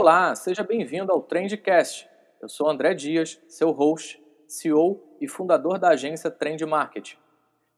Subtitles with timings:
[0.00, 2.08] Olá, seja bem-vindo ao Trendcast.
[2.40, 4.18] Eu sou André Dias, seu host,
[4.48, 7.16] CEO e fundador da agência Trend Market.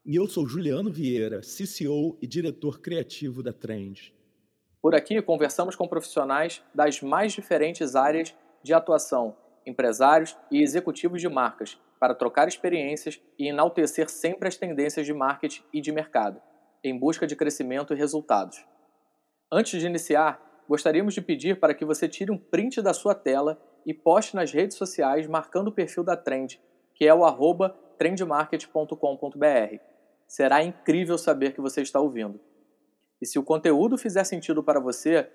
[0.06, 4.14] E eu sou Juliano Vieira, CCO e diretor criativo da Trend.
[4.80, 11.28] Por aqui conversamos com profissionais das mais diferentes áreas de atuação, empresários e executivos de
[11.28, 16.40] marcas, para trocar experiências e enaltecer sempre as tendências de marketing e de mercado,
[16.84, 18.64] em busca de crescimento e resultados.
[19.50, 23.60] Antes de iniciar, gostaríamos de pedir para que você tire um print da sua tela
[23.84, 26.60] e poste nas redes sociais marcando o perfil da Trend,
[26.94, 29.76] que é o arroba trendmarket.com.br.
[30.26, 32.40] Será incrível saber que você está ouvindo.
[33.20, 35.30] E se o conteúdo fizer sentido para você,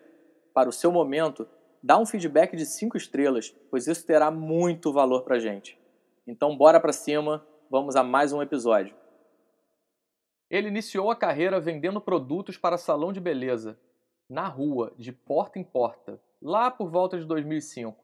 [0.54, 1.48] para o seu momento,
[1.82, 5.80] dá um feedback de 5 estrelas, pois isso terá muito valor para a gente.
[6.26, 8.96] Então bora para cima, vamos a mais um episódio.
[10.50, 13.80] Ele iniciou a carreira vendendo produtos para salão de beleza,
[14.30, 18.04] na rua, de porta em porta, lá por volta de 2005.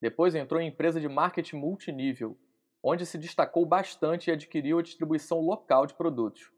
[0.00, 2.36] Depois entrou em empresa de marketing multinível,
[2.82, 6.50] onde se destacou bastante e adquiriu a distribuição local de produtos.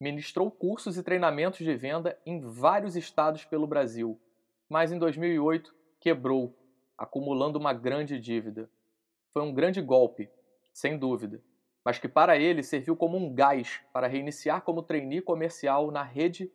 [0.00, 4.20] Ministrou cursos e treinamentos de venda em vários estados pelo Brasil,
[4.68, 6.54] mas em 2008 quebrou,
[6.96, 8.70] acumulando uma grande dívida.
[9.32, 10.30] Foi um grande golpe,
[10.72, 11.42] sem dúvida,
[11.84, 16.52] mas que para ele serviu como um gás para reiniciar como trainee comercial na rede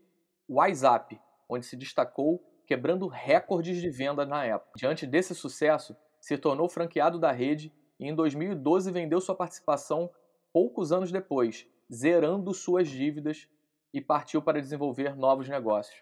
[0.47, 1.19] WhatsApp,
[1.53, 4.71] onde se destacou quebrando recordes de venda na época.
[4.75, 10.09] Diante desse sucesso, se tornou franqueado da rede e em 2012 vendeu sua participação
[10.51, 13.47] poucos anos depois, zerando suas dívidas
[13.93, 16.01] e partiu para desenvolver novos negócios.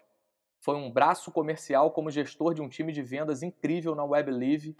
[0.60, 4.76] Foi um braço comercial como gestor de um time de vendas incrível na WebLive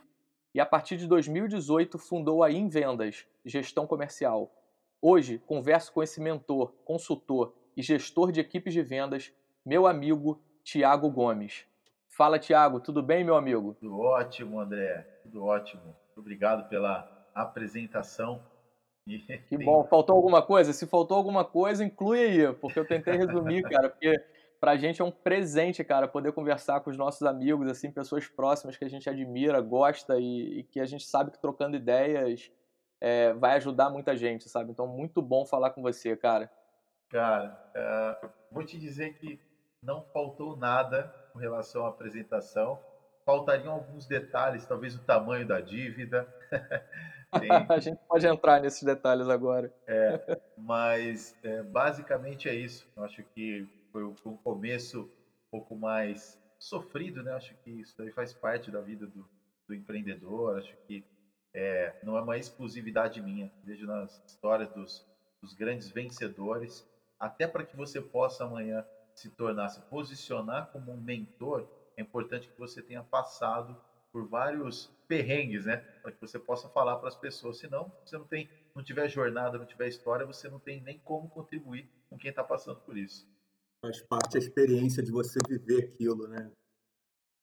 [0.55, 4.53] e a partir de 2018 fundou a Invendas, gestão comercial.
[5.01, 9.33] Hoje converso com esse mentor, consultor e gestor de equipes de vendas,
[9.65, 11.67] meu amigo Tiago Gomes.
[12.09, 13.75] Fala, Tiago, tudo bem, meu amigo?
[13.81, 15.01] Tudo ótimo, André.
[15.23, 15.97] Tudo ótimo.
[16.17, 18.43] Obrigado pela apresentação.
[19.49, 19.83] Que bom.
[19.85, 20.73] Faltou alguma coisa?
[20.73, 24.17] Se faltou alguma coisa, inclui aí, porque eu tentei resumir, cara, porque
[24.61, 28.77] pra gente é um presente, cara, poder conversar com os nossos amigos, assim, pessoas próximas
[28.77, 32.53] que a gente admira, gosta e, e que a gente sabe que trocando ideias
[33.01, 34.71] é, vai ajudar muita gente, sabe?
[34.71, 36.49] Então, muito bom falar com você, cara.
[37.11, 39.41] Cara, uh, vou te dizer que
[39.83, 42.79] não faltou nada com relação à apresentação.
[43.25, 46.27] Faltariam alguns detalhes, talvez o tamanho da dívida.
[47.39, 47.51] Tem...
[47.51, 49.73] a gente pode entrar nesses detalhes agora.
[49.87, 52.87] É, mas é, basicamente é isso.
[52.97, 57.33] Eu acho que foi um começo um pouco mais sofrido, né?
[57.33, 59.29] Acho que isso daí faz parte da vida do,
[59.67, 60.59] do empreendedor.
[60.59, 61.05] Acho que
[61.55, 63.51] é, não é uma exclusividade minha.
[63.65, 65.07] Vejo nas histórias dos,
[65.41, 66.87] dos grandes vencedores,
[67.19, 72.49] até para que você possa amanhã se tornar, se posicionar como um mentor, é importante
[72.49, 73.77] que você tenha passado
[74.13, 75.77] por vários perrengues, né?
[76.03, 77.59] Para que você possa falar para as pessoas.
[77.59, 80.99] Senão, se você não tem, não tiver jornada, não tiver história, você não tem nem
[80.99, 83.27] como contribuir com quem está passando por isso.
[83.81, 86.51] Faz parte da experiência de você viver aquilo, né?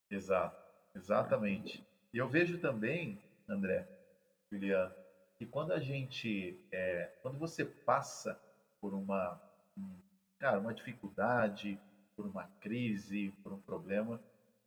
[0.09, 0.63] Exato,
[0.95, 1.85] exatamente.
[2.13, 3.87] E eu vejo também, André,
[4.51, 4.93] Juliano,
[5.37, 8.39] que quando a gente, é, quando você passa
[8.81, 9.39] por uma,
[10.39, 11.79] cara, uma dificuldade,
[12.15, 14.19] por uma crise, por um problema,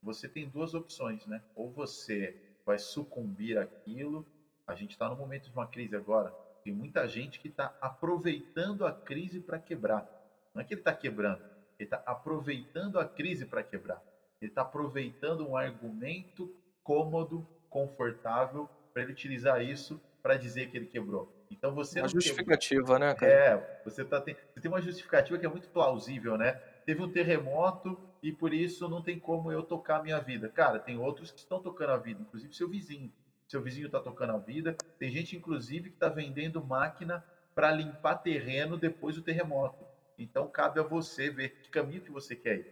[0.02, 1.42] você tem duas opções, né?
[1.54, 4.26] Ou você vai sucumbir àquilo.
[4.66, 6.30] A gente está no momento de uma crise agora.
[6.62, 10.06] Tem muita gente que está aproveitando a crise para quebrar.
[10.54, 11.42] Não é que ele está quebrando,
[11.78, 14.02] ele está aproveitando a crise para quebrar.
[14.40, 20.86] Ele está aproveitando um argumento cômodo, confortável, para ele utilizar isso para dizer que ele
[20.86, 21.32] quebrou.
[21.52, 22.98] Então você uma justificativa, quebrou.
[22.98, 23.14] né?
[23.14, 23.32] Cara?
[23.32, 26.52] É, você, tá, tem, você tem uma justificativa que é muito plausível, né?
[26.86, 30.48] Teve um terremoto e por isso não tem como eu tocar a minha vida.
[30.48, 33.12] Cara, tem outros que estão tocando a vida, inclusive seu vizinho.
[33.46, 34.76] Seu vizinho está tocando a vida.
[34.98, 37.24] Tem gente, inclusive, que está vendendo máquina
[37.54, 39.84] para limpar terreno depois do terremoto.
[40.18, 42.66] Então cabe a você ver que caminho que você quer ir.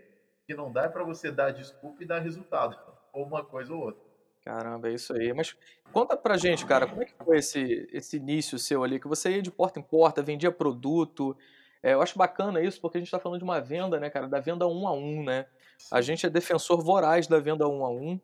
[0.46, 2.78] Que não dá para você dar desculpa e dar resultado,
[3.12, 4.09] ou uma coisa ou outra.
[4.44, 5.32] Caramba, é isso aí.
[5.32, 5.56] Mas
[5.92, 8.98] conta pra gente, cara, como é que foi esse, esse início seu ali?
[8.98, 11.37] Que você ia de porta em porta, vendia produto.
[11.82, 14.28] É, eu acho bacana isso, porque a gente está falando de uma venda, né, cara,
[14.28, 15.46] da venda um a um, né?
[15.90, 18.20] A gente é defensor voraz da venda um a um.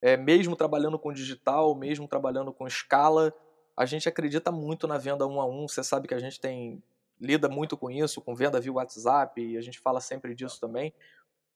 [0.00, 3.32] É, mesmo trabalhando com digital, mesmo trabalhando com escala,
[3.76, 5.66] a gente acredita muito na venda um a um.
[5.66, 6.82] Você sabe que a gente tem
[7.20, 10.92] lida muito com isso, com venda via WhatsApp, e a gente fala sempre disso também.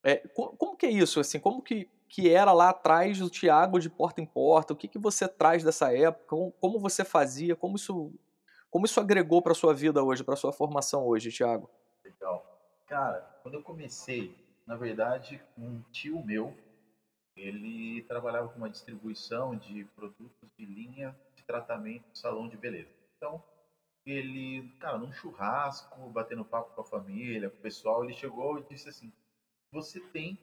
[0.03, 1.21] É, como que é isso?
[1.21, 4.73] Assim, como que, que era lá atrás do Tiago de porta em porta?
[4.73, 6.53] O que, que você traz dessa época?
[6.61, 7.55] Como, você fazia?
[7.55, 8.13] Como isso,
[8.69, 11.71] como isso agregou para sua vida hoje, para sua formação hoje, Tiago?
[12.05, 12.45] Legal.
[12.89, 14.37] Cara, quando eu comecei,
[14.67, 16.53] na verdade, um tio meu,
[17.37, 22.91] ele trabalhava com uma distribuição de produtos de linha de tratamento salão de beleza.
[23.17, 23.41] Então,
[24.05, 28.65] ele, cara, num churrasco, batendo papo com a família, com o pessoal, ele chegou e
[28.65, 29.13] disse assim:
[29.71, 30.37] você tem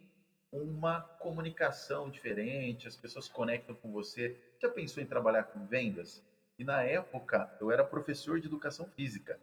[0.51, 4.38] uma comunicação diferente, as pessoas conectam com você.
[4.61, 6.23] Já pensou em trabalhar com vendas?
[6.57, 9.39] E na época eu era professor de educação física.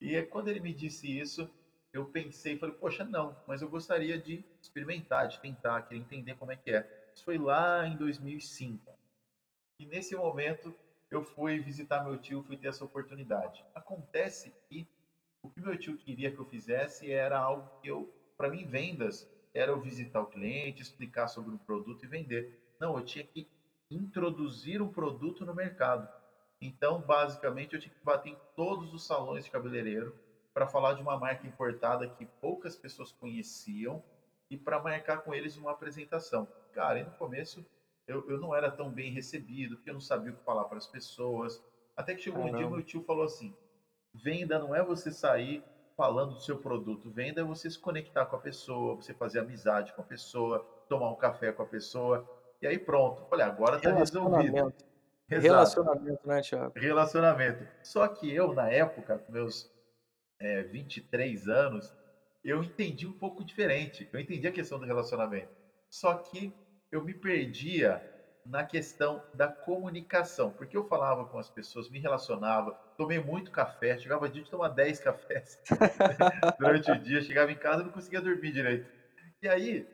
[0.00, 1.48] E quando ele me disse isso,
[1.92, 6.52] eu pensei falei, poxa, não, mas eu gostaria de experimentar, de tentar, queria entender como
[6.52, 7.10] é que é.
[7.14, 8.92] Isso foi lá em 2005.
[9.78, 10.74] E nesse momento
[11.10, 13.64] eu fui visitar meu tio, fui ter essa oportunidade.
[13.74, 14.86] Acontece que
[15.42, 19.30] o que meu tio queria que eu fizesse era algo que eu, para mim, vendas
[19.56, 22.60] era eu visitar o cliente, explicar sobre o produto e vender.
[22.78, 23.48] Não, eu tinha que
[23.90, 26.08] introduzir o produto no mercado.
[26.60, 30.14] Então, basicamente, eu tinha que bater em todos os salões de cabeleireiro
[30.52, 34.02] para falar de uma marca importada que poucas pessoas conheciam
[34.50, 36.48] e para marcar com eles uma apresentação.
[36.72, 37.64] Cara, e no começo
[38.06, 40.78] eu, eu não era tão bem recebido, porque eu não sabia o que falar para
[40.78, 41.62] as pessoas.
[41.96, 42.56] Até que chegou Caramba.
[42.56, 43.54] um dia meu tio falou assim:
[44.14, 45.62] venda não é você sair
[45.96, 49.92] falando do seu produto, venda é você se conectar com a pessoa, você fazer amizade
[49.94, 52.28] com a pessoa, tomar um café com a pessoa.
[52.60, 53.24] E aí pronto.
[53.28, 54.72] Falei, agora está resolvido.
[55.28, 55.42] Exato.
[55.42, 56.72] Relacionamento, né, Thiago?
[56.76, 57.66] Relacionamento.
[57.82, 59.70] Só que eu, na época, com meus
[60.38, 61.92] é, 23 anos,
[62.44, 64.08] eu entendi um pouco diferente.
[64.12, 65.50] Eu entendi a questão do relacionamento.
[65.90, 66.54] Só que
[66.92, 68.02] eu me perdia
[68.48, 73.98] na questão da comunicação, porque eu falava com as pessoas, me relacionava, tomei muito café,
[73.98, 75.58] chegava dia de tomar 10 cafés
[76.58, 78.88] durante o dia, chegava em casa não conseguia dormir direito.
[79.42, 79.86] E aí,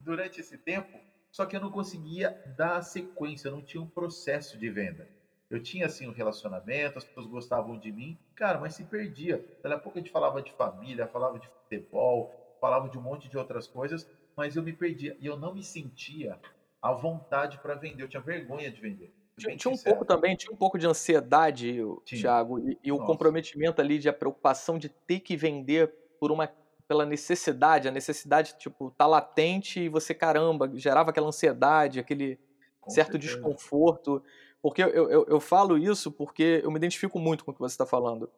[0.00, 4.58] durante esse tempo, só que eu não conseguia dar a sequência, não tinha um processo
[4.58, 5.08] de venda.
[5.50, 9.44] Eu tinha assim um relacionamento, as pessoas gostavam de mim, cara, mas se perdia.
[9.62, 13.28] Daqui a pouco a gente falava de família, falava de futebol, falava de um monte
[13.28, 16.38] de outras coisas, mas eu me perdia e eu não me sentia
[16.80, 18.02] à vontade para vender.
[18.02, 19.12] Eu tinha vergonha de vender.
[19.38, 22.20] Tinha, tinha um pouco também, tinha um pouco de ansiedade, tinha.
[22.20, 26.50] Thiago, e, e o comprometimento ali de a preocupação de ter que vender por uma
[26.88, 32.38] pela necessidade, a necessidade, tipo, tá latente e você, caramba, gerava aquela ansiedade, aquele
[32.80, 33.34] com certo certeza.
[33.34, 34.22] desconforto.
[34.62, 37.74] Porque eu, eu, eu falo isso porque eu me identifico muito com o que você
[37.74, 38.30] está falando.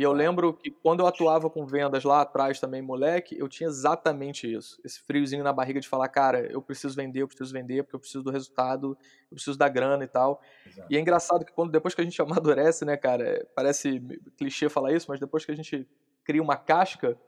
[0.00, 3.68] E eu lembro que quando eu atuava com vendas lá atrás também, moleque, eu tinha
[3.68, 4.80] exatamente isso.
[4.82, 8.00] Esse friozinho na barriga de falar, cara, eu preciso vender, eu preciso vender, porque eu
[8.00, 8.96] preciso do resultado,
[9.30, 10.40] eu preciso da grana e tal.
[10.66, 10.88] Exato.
[10.90, 14.00] E é engraçado que quando depois que a gente amadurece, né, cara, parece
[14.38, 15.86] clichê falar isso, mas depois que a gente
[16.24, 17.20] cria uma casca,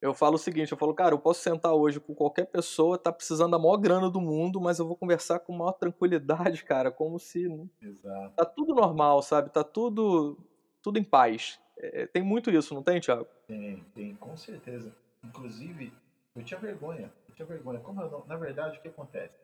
[0.00, 3.12] eu falo o seguinte, eu falo, cara, eu posso sentar hoje com qualquer pessoa, tá
[3.12, 7.18] precisando da maior grana do mundo, mas eu vou conversar com maior tranquilidade, cara, como
[7.18, 7.44] se
[7.82, 8.34] Exato.
[8.34, 9.50] tá tudo normal, sabe?
[9.50, 10.38] Tá tudo
[10.80, 11.62] tudo em paz.
[11.76, 13.26] É, tem muito isso, não tem, Thiago?
[13.46, 14.94] Tem, tem, com certeza.
[15.22, 15.92] Inclusive,
[16.34, 17.80] eu tinha vergonha, eu tinha vergonha.
[17.80, 19.38] Como não, na verdade, o que acontece?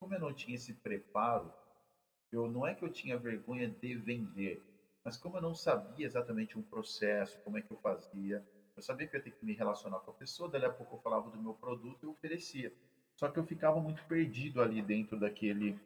[0.00, 1.52] Como eu não tinha esse preparo,
[2.32, 4.62] eu não é que eu tinha vergonha de vender,
[5.04, 8.44] mas como eu não sabia exatamente um processo, como é que eu fazia,
[8.76, 10.96] eu sabia que eu ia ter que me relacionar com a pessoa, daí a pouco
[10.96, 12.72] eu falava do meu produto e oferecia.
[13.18, 15.78] Só que eu ficava muito perdido ali dentro daquele,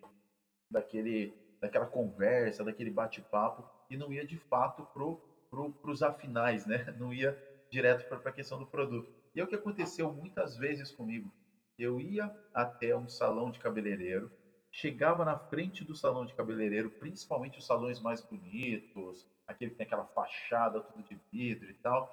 [0.68, 6.84] daquele, daquela conversa, daquele bate-papo e não ia de fato pro, pro, pros afinais, né?
[6.98, 7.36] Não ia
[7.70, 9.08] direto para a questão do produto.
[9.34, 11.32] E é o que aconteceu muitas vezes comigo.
[11.78, 14.30] Eu ia até um salão de cabeleireiro,
[14.72, 19.86] chegava na frente do salão de cabeleireiro, principalmente os salões mais bonitos, aquele que tem
[19.86, 22.10] aquela fachada tudo de vidro e tal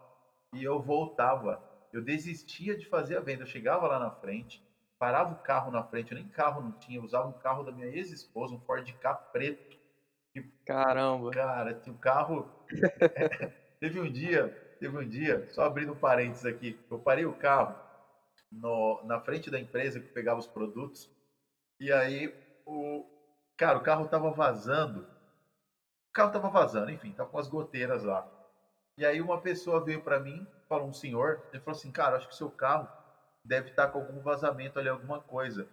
[0.53, 1.61] e eu voltava.
[1.91, 3.43] Eu desistia de fazer a venda.
[3.43, 4.61] Eu chegava lá na frente,
[4.99, 7.71] parava o carro na frente, eu nem carro não tinha, eu usava um carro da
[7.71, 9.77] minha ex-esposa, um Ford K preto.
[10.65, 11.31] Caramba!
[11.31, 12.49] Cara, tinha um carro.
[13.79, 17.75] teve um dia, teve um dia, só abrindo um parênteses aqui, eu parei o carro
[18.51, 21.09] no, na frente da empresa que pegava os produtos,
[21.79, 22.33] e aí
[22.65, 23.05] o.
[23.57, 25.01] Cara, o carro tava vazando.
[26.09, 28.27] O carro tava vazando, enfim, tava com as goteiras lá.
[28.97, 32.27] E aí uma pessoa veio para mim, falou um senhor, ele falou assim, cara, acho
[32.27, 32.87] que seu carro
[33.43, 35.67] deve estar tá com algum vazamento ali, alguma coisa.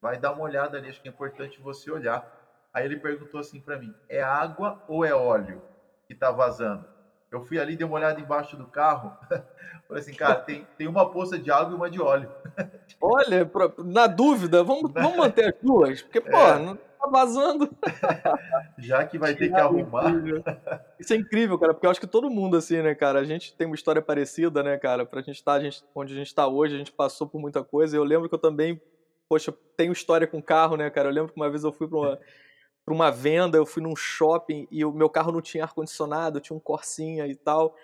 [0.00, 2.37] Vai dar uma olhada ali, acho que é importante você olhar.
[2.72, 5.62] Aí ele perguntou assim para mim, é água ou é óleo
[6.06, 6.84] que está vazando?
[7.30, 9.12] Eu fui ali, dei uma olhada embaixo do carro.
[9.86, 12.30] Falei assim, cara, tem, tem uma poça de água e uma de óleo.
[13.00, 13.50] Olha,
[13.84, 16.02] na dúvida, vamos, vamos manter as duas.
[16.02, 16.58] Porque, pô, é.
[16.58, 17.70] não, tá vazando.
[18.78, 20.12] Já que vai ter que arrumar.
[20.98, 23.54] Isso é incrível, cara, porque eu acho que todo mundo, assim, né, cara, a gente
[23.54, 26.34] tem uma história parecida, né, cara, pra gente estar tá, a gente, onde a gente
[26.34, 27.96] tá hoje, a gente passou por muita coisa.
[27.96, 28.80] Eu lembro que eu também,
[29.28, 31.08] poxa, tenho história com carro, né, cara.
[31.08, 32.18] Eu lembro que uma vez eu fui pra uma,
[32.88, 36.56] pra uma venda, eu fui num shopping e o meu carro não tinha ar-condicionado, tinha
[36.56, 37.76] um Corsinha e tal.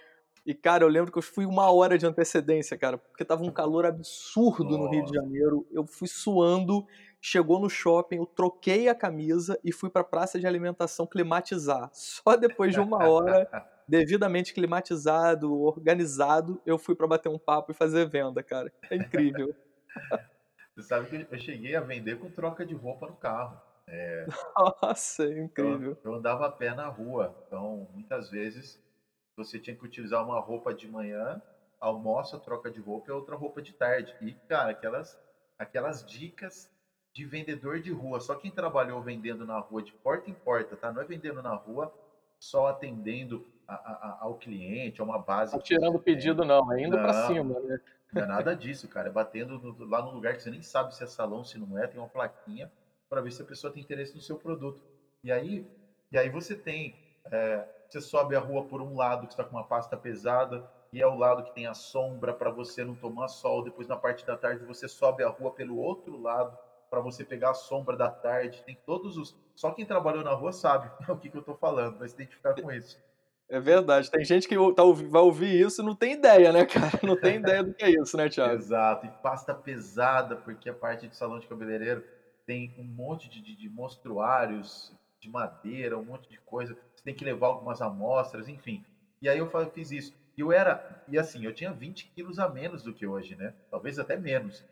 [0.47, 3.51] E, cara, eu lembro que eu fui uma hora de antecedência, cara, porque tava um
[3.51, 4.79] calor absurdo Nossa.
[4.79, 5.67] no Rio de Janeiro.
[5.71, 6.87] Eu fui suando
[7.21, 11.89] chegou no shopping, eu troquei a camisa e fui para a praça de alimentação climatizar.
[11.95, 13.49] Só depois de uma hora,
[13.87, 18.71] devidamente climatizado, organizado, eu fui para bater um papo e fazer venda, cara.
[18.91, 19.55] É incrível.
[20.77, 23.59] Você sabe que eu cheguei a vender com troca de roupa no carro.
[23.87, 24.27] É...
[24.83, 25.97] Nossa, é incrível.
[26.03, 28.83] Eu, eu andava a pé na rua, então muitas vezes
[29.37, 31.43] você tinha que utilizar uma roupa de manhã,
[31.81, 34.15] almoço, troca de roupa e outra roupa de tarde.
[34.21, 35.19] E, cara, aquelas,
[35.59, 36.71] aquelas dicas
[37.13, 38.21] de vendedor de rua.
[38.21, 40.93] Só quem trabalhou vendendo na rua de porta em porta, tá?
[40.93, 41.93] Não é vendendo na rua,
[42.39, 45.53] só atendendo a, a, ao cliente, a uma base.
[45.53, 47.81] Não tirando pedido, não, é indo para cima, né?
[48.13, 49.09] Não é nada disso, cara.
[49.09, 51.77] É batendo no, lá no lugar que você nem sabe se é salão, se não
[51.79, 52.71] é, tem uma plaquinha
[53.15, 54.83] para ver se a pessoa tem interesse no seu produto.
[55.23, 55.65] E aí,
[56.11, 56.97] e aí você tem,
[57.31, 61.01] é, você sobe a rua por um lado que está com uma pasta pesada e
[61.01, 63.63] é o lado que tem a sombra para você não tomar sol.
[63.63, 66.59] Depois na parte da tarde você sobe a rua pelo outro lado
[66.91, 68.65] para você pegar a sombra da tarde.
[68.67, 69.37] Tem todos os.
[69.55, 72.61] Só quem trabalhou na rua sabe o que, que eu estou falando, vai se identificar
[72.61, 73.01] com isso.
[73.49, 74.11] É verdade.
[74.11, 76.99] Tem gente que tá, vai ouvir isso e não tem ideia, né, cara?
[77.01, 78.55] Não tem ideia do que é isso, né, Thiago?
[78.55, 79.07] Exato.
[79.07, 82.03] E pasta pesada, porque a parte de salão de cabeleireiro
[82.47, 86.75] tem um monte de, de, de monstruários de madeira, um monte de coisa.
[86.95, 88.85] Você tem que levar algumas amostras, enfim.
[89.23, 90.13] E aí eu fiz isso.
[90.37, 93.55] E eu era, e assim, eu tinha 20 quilos a menos do que hoje, né?
[93.71, 94.65] Talvez até menos.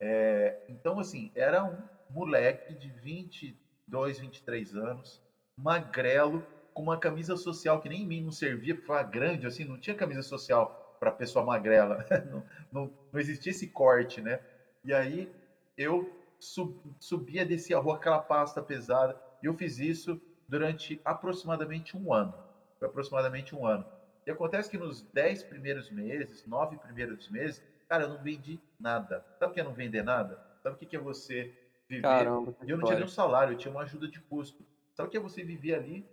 [0.00, 5.20] É, então, assim, era um moleque de 22, 23 anos,
[5.58, 9.64] magrelo, com uma camisa social que nem em mim não servia, porque foi grande, assim,
[9.64, 12.04] não tinha camisa social para pessoa magrela.
[12.30, 12.42] Não,
[12.72, 14.40] não, não existia esse corte, né?
[14.84, 15.30] E aí
[15.76, 19.16] eu sub, subia, descia a rua, aquela pasta pesada.
[19.42, 22.34] E eu fiz isso durante aproximadamente um ano.
[22.78, 23.86] Foi aproximadamente um ano.
[24.26, 29.24] E acontece que nos dez primeiros meses, nove primeiros meses, cara, eu não vendi nada.
[29.38, 30.40] Sabe o que é não vender nada?
[30.62, 31.54] Sabe o que é você
[31.88, 32.02] viver?
[32.02, 34.66] Caramba, e eu não tinha nenhum salário, eu tinha uma ajuda de custo.
[34.94, 36.04] Sabe o que é você viver ali,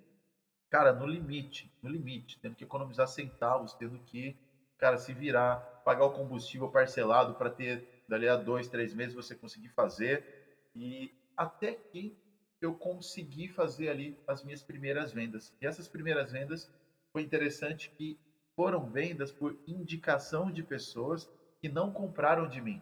[0.70, 4.36] cara, no limite, no limite, tendo que economizar centavos, tendo que,
[4.78, 9.36] cara, se virar, pagar o combustível parcelado para ter dali a dois, três meses você
[9.36, 10.26] conseguir fazer.
[10.76, 12.16] E até que
[12.62, 15.54] eu consegui fazer ali as minhas primeiras vendas.
[15.62, 16.72] E essas primeiras vendas
[17.12, 18.18] foi interessante que
[18.56, 21.30] foram vendas por indicação de pessoas
[21.60, 22.82] que não compraram de mim.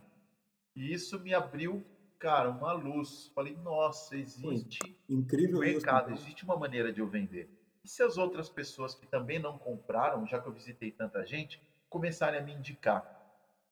[0.75, 1.85] E isso me abriu,
[2.19, 3.31] cara, uma luz.
[3.33, 7.49] Falei, nossa, existe Incrível um mercado, isso, existe uma maneira de eu vender.
[7.83, 11.61] E se as outras pessoas que também não compraram, já que eu visitei tanta gente,
[11.89, 13.20] começarem a me indicar?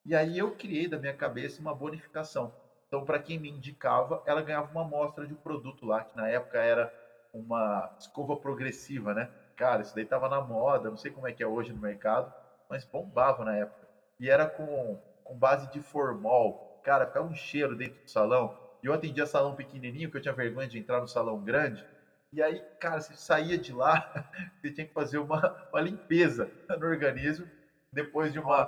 [0.10, 2.52] E aí eu criei da minha cabeça uma bonificação.
[2.88, 6.28] Então, para quem me indicava, ela ganhava uma amostra de um produto lá, que na
[6.28, 6.92] época era
[7.32, 9.30] uma escova progressiva, né?
[9.56, 12.34] Cara, isso daí tava na moda, não sei como é que é hoje no mercado,
[12.68, 13.88] mas bombava na época.
[14.20, 16.60] E era com, com base de formol.
[16.82, 18.56] Cara, ficava um cheiro dentro do salão.
[18.82, 21.86] E eu atendia salão pequenininho, que eu tinha vergonha de entrar no salão grande.
[22.34, 24.10] E aí, cara, você saía de lá,
[24.62, 27.48] você tinha que fazer uma, uma limpeza no organismo
[27.94, 28.68] depois de uma,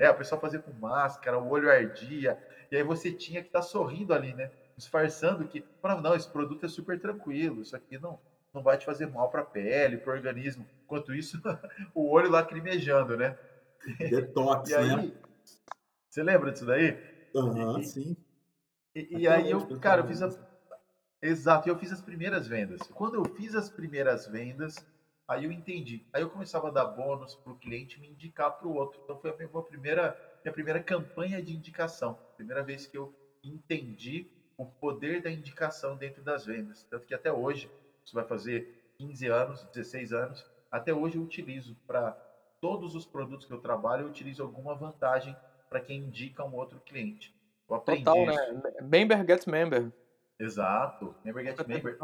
[0.00, 2.40] é, a pessoa fazia com máscara, o olho ardia,
[2.72, 4.50] e aí você tinha que estar tá sorrindo ali, né?
[4.74, 5.62] Disfarçando que,
[6.02, 8.18] não, esse produto é super tranquilo, isso aqui não,
[8.54, 10.66] não vai te fazer mal para a pele, para o organismo.
[10.86, 11.38] Enquanto isso,
[11.94, 13.36] o olho lacrimejando, né?
[13.98, 15.12] Detox, aí, né?
[16.08, 16.98] Você lembra disso daí?
[17.36, 18.16] Aham, uhum, sim.
[18.94, 20.40] E, e aí eu, cara, eu fiz as.
[21.22, 22.80] Exato, eu fiz as primeiras vendas.
[22.94, 24.74] Quando eu fiz as primeiras vendas,
[25.30, 26.04] Aí eu entendi.
[26.12, 29.00] Aí eu começava a dar bônus para o cliente me indicar para o outro.
[29.04, 32.18] Então foi a minha primeira, minha primeira campanha de indicação.
[32.34, 34.26] Primeira vez que eu entendi
[34.58, 36.82] o poder da indicação dentro das vendas.
[36.90, 37.70] Tanto que até hoje,
[38.04, 42.10] isso vai fazer 15 anos, 16 anos, até hoje eu utilizo para
[42.60, 45.36] todos os produtos que eu trabalho, eu utilizo alguma vantagem
[45.68, 47.32] para quem indica um outro cliente.
[47.68, 48.52] Eu aprendi Total, isso.
[48.54, 48.72] né?
[48.82, 49.92] Member gets member.
[50.40, 51.14] Exato.
[51.24, 51.96] Member gets member.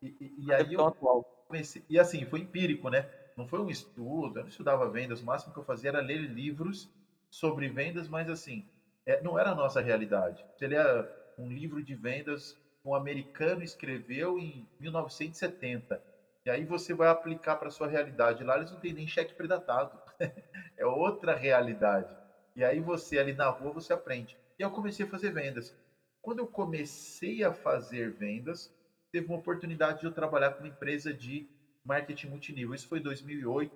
[0.00, 3.08] E, e, e aí eu, atual comecei, e assim, foi empírico, né?
[3.36, 6.18] Não foi um estudo, eu não estudava vendas, o máximo que eu fazia era ler
[6.18, 6.88] livros
[7.30, 8.64] sobre vendas, mas assim,
[9.06, 10.44] é, não era a nossa realidade.
[10.58, 16.00] Seria um livro de vendas um americano escreveu em 1970.
[16.46, 18.44] E aí você vai aplicar para sua realidade.
[18.44, 20.00] Lá eles não têm nem cheque predatado.
[20.76, 22.16] é outra realidade.
[22.56, 24.36] E aí você ali na rua você aprende.
[24.58, 25.74] E eu comecei a fazer vendas.
[26.22, 28.70] Quando eu comecei a fazer vendas,
[29.12, 31.46] teve uma oportunidade de eu trabalhar com uma empresa de
[31.84, 32.74] marketing multinível.
[32.74, 33.72] Isso foi 2008,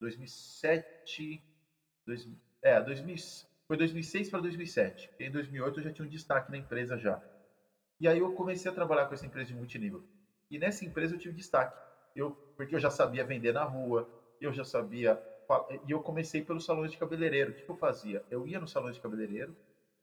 [0.00, 1.42] 2007,
[2.06, 3.16] 2000, é, 2000,
[3.66, 5.10] foi 2006 para 2007.
[5.18, 7.20] Em 2008 eu já tinha um destaque na empresa já.
[8.00, 10.04] E aí eu comecei a trabalhar com essa empresa de multinível.
[10.50, 11.78] E nessa empresa eu tive destaque.
[12.14, 14.08] Eu, porque eu já sabia vender na rua,
[14.40, 15.20] eu já sabia.
[15.86, 17.52] E eu comecei pelos salões de cabeleireiro.
[17.52, 18.24] O que eu fazia?
[18.30, 19.56] Eu ia nos salões de cabeleireiro,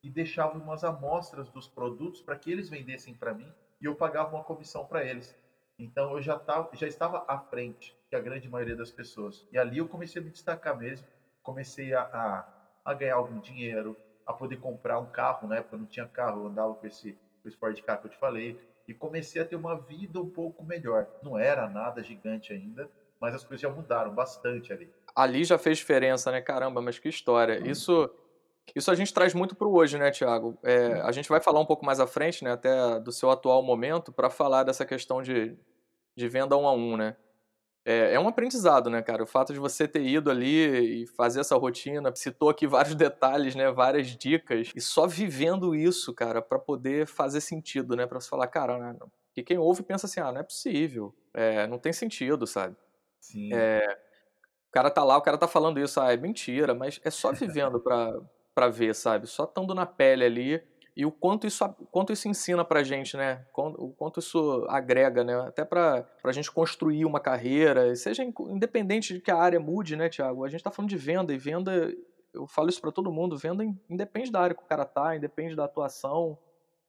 [0.04, 4.36] e deixava umas amostras dos produtos para que eles vendessem para mim e eu pagava
[4.36, 5.36] uma comissão para eles.
[5.80, 9.48] Então eu já, tava, já estava à frente que a grande maioria das pessoas.
[9.52, 11.08] E ali eu comecei a me destacar mesmo,
[11.42, 12.48] comecei a, a,
[12.86, 16.44] a ganhar algum dinheiro, a poder comprar um carro, na época eu não tinha carro,
[16.44, 19.46] eu andava com esse, com esse Ford Ka que eu te falei, e comecei a
[19.46, 21.08] ter uma vida um pouco melhor.
[21.24, 24.92] Não era nada gigante ainda, mas as coisas já mudaram bastante ali.
[25.16, 26.42] Ali já fez diferença, né?
[26.42, 27.60] Caramba, mas que história.
[27.68, 28.10] Isso
[28.75, 30.58] isso a gente traz muito para o hoje, né, Tiago?
[30.63, 33.62] É, a gente vai falar um pouco mais à frente, né, até do seu atual
[33.62, 35.58] momento, para falar dessa questão de,
[36.15, 37.15] de venda um a um, né?
[37.84, 39.24] É, é, um aprendizado, né, cara?
[39.24, 43.56] O fato de você ter ido ali e fazer essa rotina, citou aqui vários detalhes,
[43.56, 48.30] né, várias dicas, e só vivendo isso, cara, para poder fazer sentido, né, para você
[48.30, 48.96] falar, cara, né,
[49.34, 52.75] que quem ouve pensa assim, ah, não é possível, é, não tem sentido, sabe?
[53.20, 53.50] Sim.
[53.53, 53.98] É,
[54.70, 57.32] o cara tá lá, o cara tá falando isso, ah, é mentira, mas é só
[57.32, 58.13] vivendo para
[58.53, 59.27] para ver, sabe?
[59.27, 60.63] Só estando na pele ali
[60.96, 63.46] e o quanto isso, quanto isso ensina pra gente, né?
[63.55, 65.36] O quanto isso agrega, né?
[65.41, 70.10] Até pra, pra gente construir uma carreira, seja independente de que a área mude, né,
[70.10, 70.43] Tiago?
[70.43, 71.93] A gente tá falando de venda e venda,
[72.34, 75.55] eu falo isso para todo mundo, venda independe da área que o cara tá, independe
[75.55, 76.38] da atuação.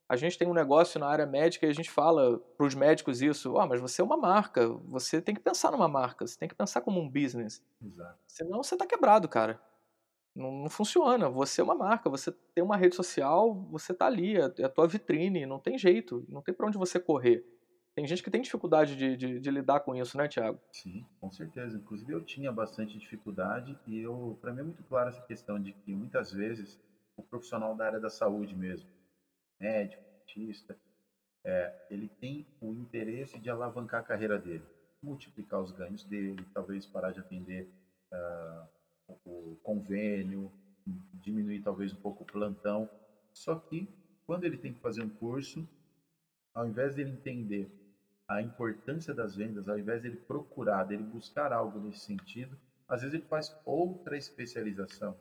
[0.09, 3.23] A gente tem um negócio na área médica e a gente fala para os médicos
[3.23, 6.49] isso, ah, mas você é uma marca, você tem que pensar numa marca, você tem
[6.49, 7.62] que pensar como um business.
[7.81, 8.19] Exato.
[8.26, 9.61] Senão você tá quebrado, cara.
[10.35, 11.29] Não, não, funciona.
[11.29, 14.69] Você é uma marca, você tem uma rede social, você tá ali, é, é a
[14.69, 17.45] tua vitrine, não tem jeito, não tem para onde você correr.
[17.95, 20.59] Tem gente que tem dificuldade de, de, de, lidar com isso, né, Tiago?
[20.71, 21.77] Sim, com certeza.
[21.77, 25.75] Inclusive eu tinha bastante dificuldade e eu, para mim é muito clara essa questão de
[25.75, 26.81] que muitas vezes
[27.15, 28.89] o profissional da área da saúde mesmo,
[29.61, 30.03] médico,
[30.35, 30.79] dentista,
[31.45, 34.65] é, ele tem o interesse de alavancar a carreira dele,
[35.03, 37.69] multiplicar os ganhos dele, talvez parar de atender
[38.12, 38.69] uh,
[39.25, 40.52] o convênio,
[41.15, 42.89] diminuir talvez um pouco o plantão.
[43.32, 43.89] Só que
[44.26, 45.67] quando ele tem que fazer um curso,
[46.54, 47.69] ao invés de ele entender
[48.28, 52.56] a importância das vendas, ao invés de ele procurar, dele buscar algo nesse sentido,
[52.89, 55.17] às vezes ele faz outra especialização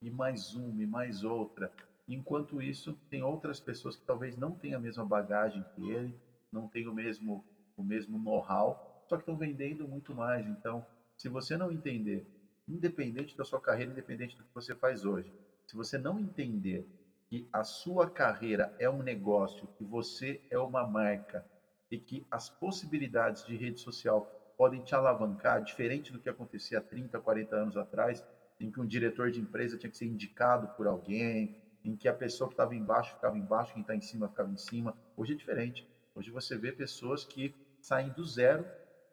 [0.00, 1.70] e mais uma e mais outra.
[2.06, 6.14] Enquanto isso, tem outras pessoas que talvez não tenham a mesma bagagem que ele,
[6.52, 7.44] não tenham o mesmo
[7.76, 10.46] o mesmo know-how, só que estão vendendo muito mais.
[10.46, 12.24] Então, se você não entender
[12.68, 15.32] independente da sua carreira, independente do que você faz hoje.
[15.66, 16.86] Se você não entender
[17.28, 21.44] que a sua carreira é um negócio, que você é uma marca
[21.90, 26.80] e que as possibilidades de rede social podem te alavancar, diferente do que acontecia há
[26.80, 28.24] 30, 40 anos atrás,
[28.60, 32.14] em que um diretor de empresa tinha que ser indicado por alguém, em que a
[32.14, 34.96] pessoa que estava embaixo ficava embaixo, quem está em cima ficava em cima.
[35.16, 35.86] Hoje é diferente.
[36.14, 38.64] Hoje você vê pessoas que saem do zero,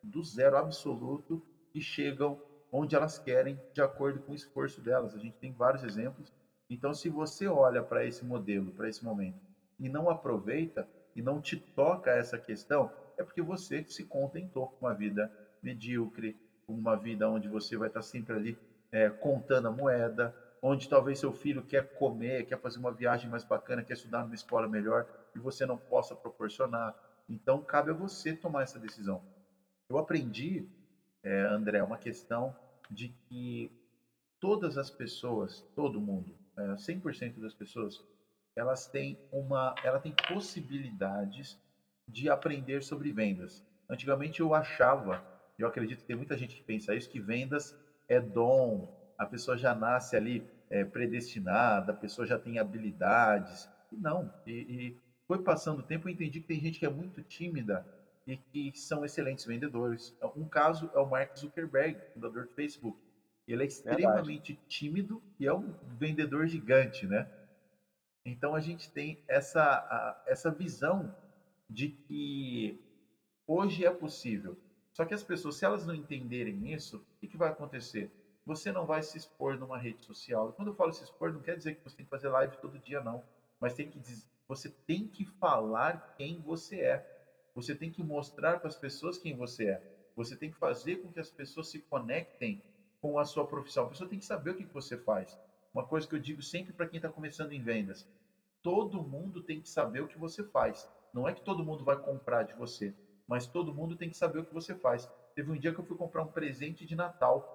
[0.02, 2.40] do zero absoluto, e chegam
[2.72, 5.14] onde elas querem, de acordo com o esforço delas.
[5.14, 6.32] A gente tem vários exemplos.
[6.70, 9.38] Então, se você olha para esse modelo, para esse momento,
[9.78, 14.86] e não aproveita, e não te toca essa questão, é porque você se contentou com
[14.86, 15.30] uma vida
[15.62, 18.58] medíocre, com uma vida onde você vai estar sempre ali
[18.92, 23.44] é, contando a moeda, onde talvez seu filho quer comer, quer fazer uma viagem mais
[23.44, 25.06] bacana, quer estudar numa escola melhor,
[25.36, 26.96] e você não possa proporcionar.
[27.28, 29.22] Então, cabe a você tomar essa decisão.
[29.90, 30.66] Eu aprendi
[31.24, 32.56] é, André, uma questão
[32.90, 33.72] de que
[34.40, 38.02] todas as pessoas, todo mundo, é, 100% das pessoas,
[38.56, 41.58] elas têm uma, ela tem possibilidades
[42.08, 43.64] de aprender sobre vendas.
[43.90, 45.24] Antigamente eu achava,
[45.58, 47.76] eu acredito que tem muita gente que pensa isso, que vendas
[48.08, 53.70] é dom, a pessoa já nasce ali é, predestinada, a pessoa já tem habilidades.
[53.92, 56.90] E não, e, e foi passando o tempo eu entendi que tem gente que é
[56.90, 57.86] muito tímida
[58.32, 60.14] e que são excelentes vendedores.
[60.36, 62.98] Um caso é o Mark Zuckerberg, fundador do Facebook.
[63.48, 64.68] Ele é extremamente Verdade.
[64.68, 67.28] tímido e é um vendedor gigante, né?
[68.26, 71.14] Então a gente tem essa, a, essa visão
[71.70, 72.80] de que
[73.48, 74.58] hoje é possível.
[74.94, 78.12] Só que as pessoas, se elas não entenderem isso, o que, que vai acontecer?
[78.46, 80.50] Você não vai se expor numa rede social.
[80.50, 82.58] E quando eu falo se expor, não quer dizer que você tem que fazer live
[82.58, 83.24] todo dia, não.
[83.60, 84.00] Mas tem que
[84.48, 87.11] você tem que falar quem você é.
[87.54, 89.84] Você tem que mostrar para as pessoas quem você é.
[90.16, 92.62] Você tem que fazer com que as pessoas se conectem
[93.02, 93.86] com a sua profissão.
[93.86, 95.38] A pessoa tem que saber o que você faz.
[95.74, 98.06] Uma coisa que eu digo sempre para quem está começando em vendas:
[98.62, 100.88] todo mundo tem que saber o que você faz.
[101.14, 102.94] Não é que todo mundo vai comprar de você,
[103.28, 105.10] mas todo mundo tem que saber o que você faz.
[105.36, 107.50] Teve um dia que eu fui comprar um presente de Natal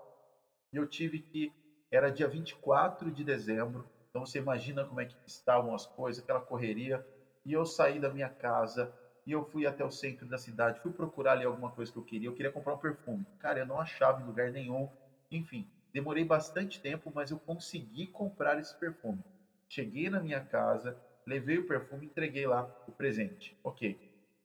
[0.72, 1.52] e eu tive que.
[1.88, 6.40] Era dia 24 de dezembro, então você imagina como é que estavam as coisas, aquela
[6.40, 7.04] correria.
[7.44, 8.92] E eu saí da minha casa,
[9.26, 12.04] e eu fui até o centro da cidade, fui procurar ali alguma coisa que eu
[12.04, 12.28] queria.
[12.28, 13.26] Eu queria comprar um perfume.
[13.38, 14.88] Cara, eu não achava em lugar nenhum.
[15.30, 19.20] Enfim, demorei bastante tempo, mas eu consegui comprar esse perfume.
[19.68, 23.54] Cheguei na minha casa, levei o perfume, entreguei lá o presente.
[23.64, 23.98] Ok.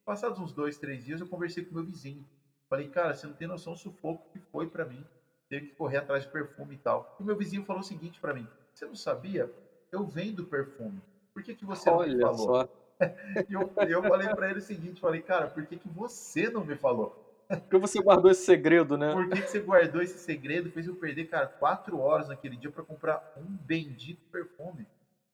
[0.04, 2.26] Passados uns dois, três dias, eu conversei com meu vizinho.
[2.68, 5.06] Falei, cara, você não tem noção do sufoco que foi para mim.
[5.48, 7.08] Teve que correr atrás de perfume e tal.
[7.20, 9.52] E meu vizinho falou o seguinte para mim: Você não sabia?
[9.92, 11.00] Eu vendo perfume.
[11.32, 12.46] Por que, que você Olha não me falou?
[12.46, 12.66] só.
[13.48, 16.64] E eu, eu falei para ele o seguinte: falei, cara, por que, que você não
[16.64, 17.18] me falou?
[17.48, 19.12] Porque você guardou esse segredo, né?
[19.12, 20.70] Por que, que você guardou esse segredo?
[20.70, 24.86] Fez eu perder, cara, quatro horas naquele dia para comprar um bendito perfume.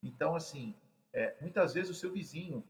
[0.02, 0.74] Então, assim,
[1.12, 2.64] é, muitas vezes o seu vizinho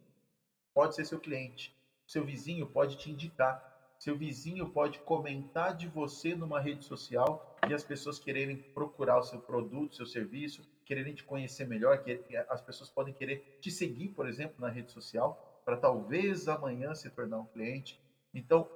[0.74, 1.74] pode ser seu cliente.
[2.06, 3.64] Seu vizinho pode te indicar.
[3.98, 9.24] Seu vizinho pode comentar de você numa rede social e as pessoas quererem procurar o
[9.24, 14.09] seu produto, seu serviço, quererem te conhecer melhor, que as pessoas podem querer te seguir,
[14.11, 18.01] por exemplo, na rede social, para talvez amanhã se tornar um cliente.
[18.35, 18.70] Então,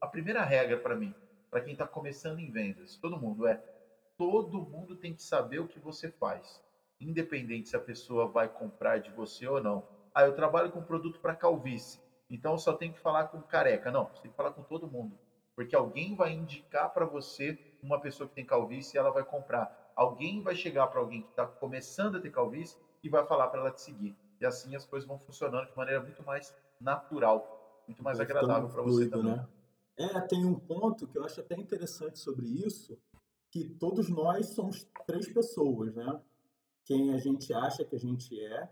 [0.00, 1.16] a primeira regra para mim,
[1.50, 3.62] para quem está começando em vendas, todo mundo é:
[4.16, 6.60] todo mundo tem que saber o que você faz,
[7.00, 9.86] independente se a pessoa vai comprar de você ou não.
[10.14, 13.90] Ah, eu trabalho com produto para calvície, então só tem que falar com careca.
[13.90, 15.18] Não, você tem que falar com todo mundo,
[15.56, 19.72] porque alguém vai indicar para você uma pessoa que tem calvície e ela vai comprar.
[19.96, 23.60] Alguém vai chegar para alguém que está começando a ter calvície e vai falar para
[23.60, 24.16] ela te seguir.
[24.40, 28.82] E assim as coisas vão funcionando de maneira muito mais natural muito mais agradável para
[28.82, 29.36] você também.
[29.36, 29.48] Né?
[29.96, 32.96] É, tem um ponto que eu acho até interessante sobre isso,
[33.50, 36.20] que todos nós somos três pessoas, né?
[36.84, 38.68] Quem a gente acha que a gente é,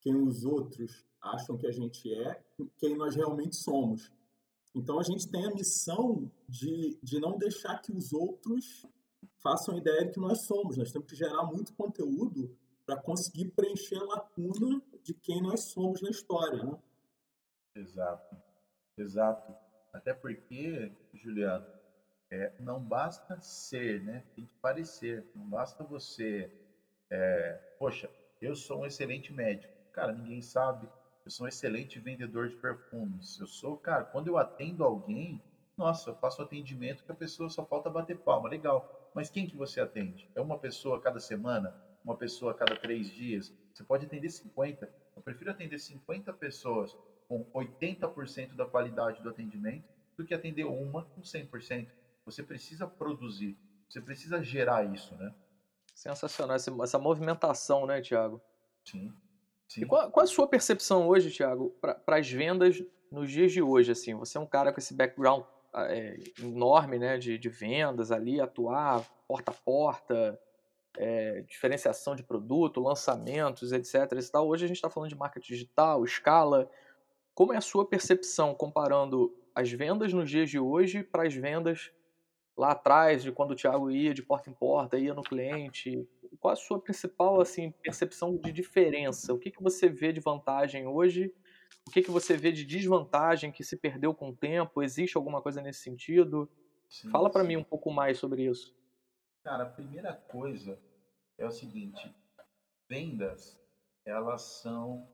[0.00, 2.42] quem os outros acham que a gente é,
[2.78, 4.12] quem nós realmente somos.
[4.74, 8.84] Então a gente tem a missão de, de não deixar que os outros
[9.42, 10.76] façam ideia de que nós somos.
[10.76, 12.56] Nós temos que gerar muito conteúdo
[12.86, 16.78] para conseguir preencher a lacuna de quem nós somos na história, né?
[17.74, 18.36] Exato,
[18.96, 19.54] exato.
[19.92, 21.66] Até porque, Juliano,
[22.30, 24.24] é, não basta ser, né?
[24.34, 25.24] Tem que parecer.
[25.34, 26.52] Não basta você,
[27.10, 29.72] é, poxa, eu sou um excelente médico.
[29.92, 30.88] Cara, ninguém sabe.
[31.24, 33.38] Eu sou um excelente vendedor de perfumes.
[33.38, 35.42] Eu sou, cara, quando eu atendo alguém,
[35.76, 38.48] nossa, eu faço atendimento que a pessoa só falta bater palma.
[38.48, 38.99] Legal.
[39.14, 40.28] Mas quem que você atende?
[40.34, 41.74] É uma pessoa a cada semana?
[42.04, 43.52] Uma pessoa a cada três dias?
[43.72, 44.90] Você pode atender 50.
[45.16, 46.96] Eu prefiro atender 50 pessoas
[47.28, 51.88] com 80% da qualidade do atendimento do que atender uma com 100%.
[52.24, 53.56] Você precisa produzir,
[53.88, 55.34] você precisa gerar isso, né?
[55.94, 58.40] Sensacional essa, essa movimentação, né, Tiago?
[58.84, 59.12] Sim.
[59.68, 59.82] Sim.
[59.82, 63.92] E qual, qual, a sua percepção hoje, Tiago, para as vendas nos dias de hoje?
[63.92, 65.44] Assim, você é um cara com esse background
[65.74, 70.40] é, enorme, né, de, de, vendas ali, atuar porta a porta,
[70.96, 73.94] é, diferenciação de produto, lançamentos, etc.
[74.12, 74.48] E tal.
[74.48, 76.68] Hoje a gente está falando de marketing digital, escala.
[77.34, 81.92] Como é a sua percepção comparando as vendas nos dias de hoje para as vendas
[82.56, 86.06] lá atrás, de quando o Thiago ia de porta em porta, ia no cliente?
[86.38, 89.32] Qual a sua principal assim, percepção de diferença?
[89.32, 91.32] O que, que você vê de vantagem hoje?
[91.86, 94.82] O que, que você vê de desvantagem que se perdeu com o tempo?
[94.82, 96.48] Existe alguma coisa nesse sentido?
[96.88, 98.74] Sim, Fala para mim um pouco mais sobre isso.
[99.42, 100.78] Cara, a primeira coisa
[101.38, 102.14] é o seguinte:
[102.88, 103.58] vendas,
[104.04, 105.08] elas são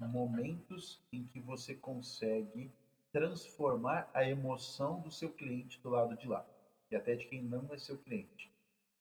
[0.00, 2.72] momentos em que você consegue
[3.12, 6.46] transformar a emoção do seu cliente do lado de lá
[6.90, 8.50] e até de quem não é seu cliente.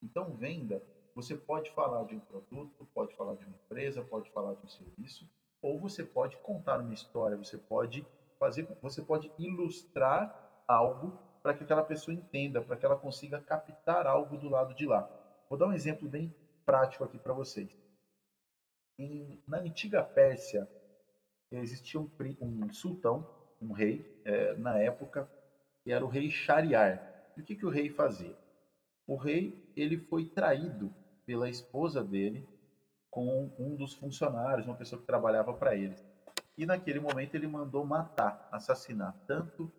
[0.03, 0.83] Então, venda,
[1.15, 4.69] você pode falar de um produto, pode falar de uma empresa, pode falar de um
[4.69, 5.29] serviço,
[5.61, 8.05] ou você pode contar uma história, você pode
[8.39, 10.33] fazer, você pode ilustrar
[10.67, 14.85] algo para que aquela pessoa entenda, para que ela consiga captar algo do lado de
[14.85, 15.07] lá.
[15.49, 16.33] Vou dar um exemplo bem
[16.65, 17.69] prático aqui para vocês.
[18.97, 20.67] Em, na antiga Pérsia,
[21.51, 23.27] existia um, um sultão,
[23.59, 25.27] um rei, é, na época,
[25.83, 27.01] que era o rei Shariar.
[27.35, 28.35] E o que, que o rei fazia?
[29.07, 30.93] O rei ele foi traído
[31.25, 32.45] pela esposa dele
[33.11, 35.95] com um dos funcionários, uma pessoa que trabalhava para ele.
[36.57, 39.71] E naquele momento ele mandou matar, assassinar tanto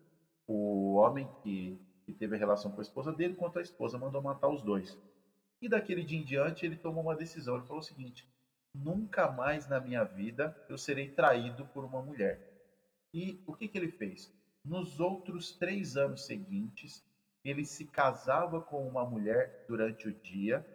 [0.47, 4.21] o homem que, que teve a relação com a esposa dele, quanto a esposa mandou
[4.21, 4.97] matar os dois.
[5.59, 7.55] E daquele dia em diante ele tomou uma decisão.
[7.55, 8.27] Ele falou o seguinte:
[8.75, 12.39] nunca mais na minha vida eu serei traído por uma mulher.
[13.13, 14.31] E o que, que ele fez?
[14.65, 17.03] Nos outros três anos seguintes,
[17.43, 20.65] ele se casava com uma mulher durante o dia,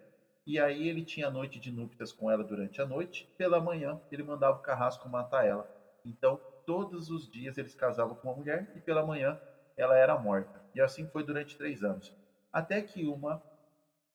[0.49, 4.23] e aí ele tinha noite de núpcias com ela durante a noite, pela manhã ele
[4.23, 5.69] mandava o carrasco matar ela.
[6.03, 9.39] Então, todos os dias ele se casava com uma mulher e pela manhã
[9.77, 10.59] ela era morta.
[10.73, 12.11] E assim foi durante três anos.
[12.51, 13.39] Até que uma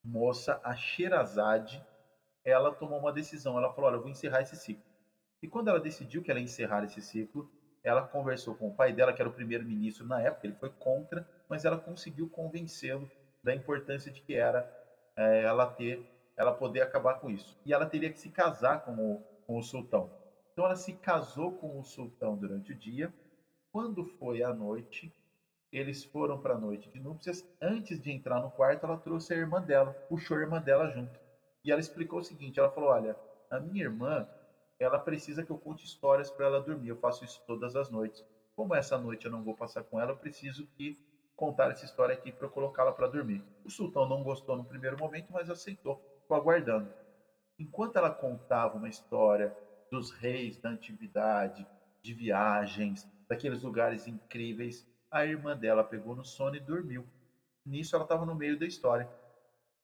[0.04, 1.80] moça, a Sherazade,
[2.44, 3.56] ela tomou uma decisão.
[3.56, 4.82] Ela falou: Olha, eu vou encerrar esse ciclo.
[5.40, 7.48] E quando ela decidiu que ela ia encerrar esse ciclo,
[7.84, 11.24] ela conversou com o pai dela, que era o primeiro-ministro na época, ele foi contra,
[11.48, 13.08] mas ela conseguiu convencê-lo
[13.40, 14.68] da importância de que era
[15.16, 16.04] é, ela ter
[16.36, 17.56] ela poder acabar com isso.
[17.64, 20.10] E ela teria que se casar com o, com o sultão.
[20.52, 23.12] Então ela se casou com o sultão durante o dia.
[23.72, 25.12] Quando foi à noite,
[25.72, 27.44] eles foram para a noite de núpcias.
[27.60, 31.18] Antes de entrar no quarto, ela trouxe a irmã dela, puxou a irmã dela junto.
[31.64, 33.16] E ela explicou o seguinte: ela falou, olha,
[33.50, 34.28] a minha irmã,
[34.78, 36.88] ela precisa que eu conte histórias para ela dormir.
[36.88, 38.24] Eu faço isso todas as noites.
[38.54, 40.96] Como essa noite eu não vou passar com ela, eu preciso que
[41.34, 43.42] contar essa história aqui para eu colocá-la para dormir.
[43.64, 46.90] O sultão não gostou no primeiro momento, mas aceitou, ficou aguardando.
[47.58, 49.54] Enquanto ela contava uma história
[49.90, 51.68] dos reis da antiguidade,
[52.02, 57.06] de viagens, daqueles lugares incríveis, a irmã dela pegou no sono e dormiu.
[57.64, 59.08] Nisso ela estava no meio da história.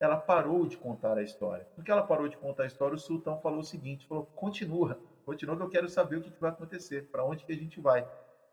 [0.00, 1.66] Ela parou de contar a história.
[1.76, 4.98] No que ela parou de contar a história, o sultão falou o seguinte: falou, continua,
[5.24, 7.80] continua que eu quero saber o que, que vai acontecer, para onde que a gente
[7.80, 8.08] vai.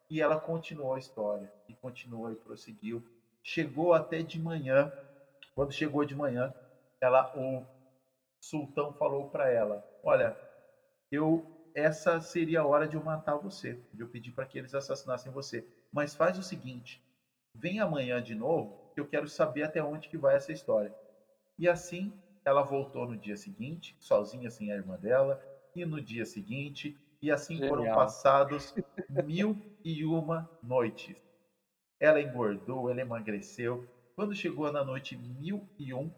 [0.10, 3.04] E ela continuou a história, e continuou e prosseguiu.
[3.44, 4.94] Chegou até de manhã.
[5.56, 6.54] Quando chegou de manhã,
[7.02, 7.66] ela, o
[8.42, 10.38] sultão falou para ela: Olha,
[11.12, 14.74] eu essa seria a hora de eu matar você, de eu pedir para que eles
[14.74, 15.68] assassinassem você.
[15.92, 17.02] Mas faz o seguinte:
[17.54, 20.96] vem amanhã de novo, que eu quero saber até onde que vai essa história.
[21.60, 22.14] E assim
[22.46, 25.40] ela voltou no dia seguinte, sozinha sem a irmã dela,
[25.76, 27.68] e no dia seguinte, e assim Genial.
[27.68, 28.74] foram passados
[29.10, 31.18] mil e uma noites.
[32.00, 33.88] Ela engordou, ela emagreceu.
[34.16, 36.12] Quando chegou na noite mil e um,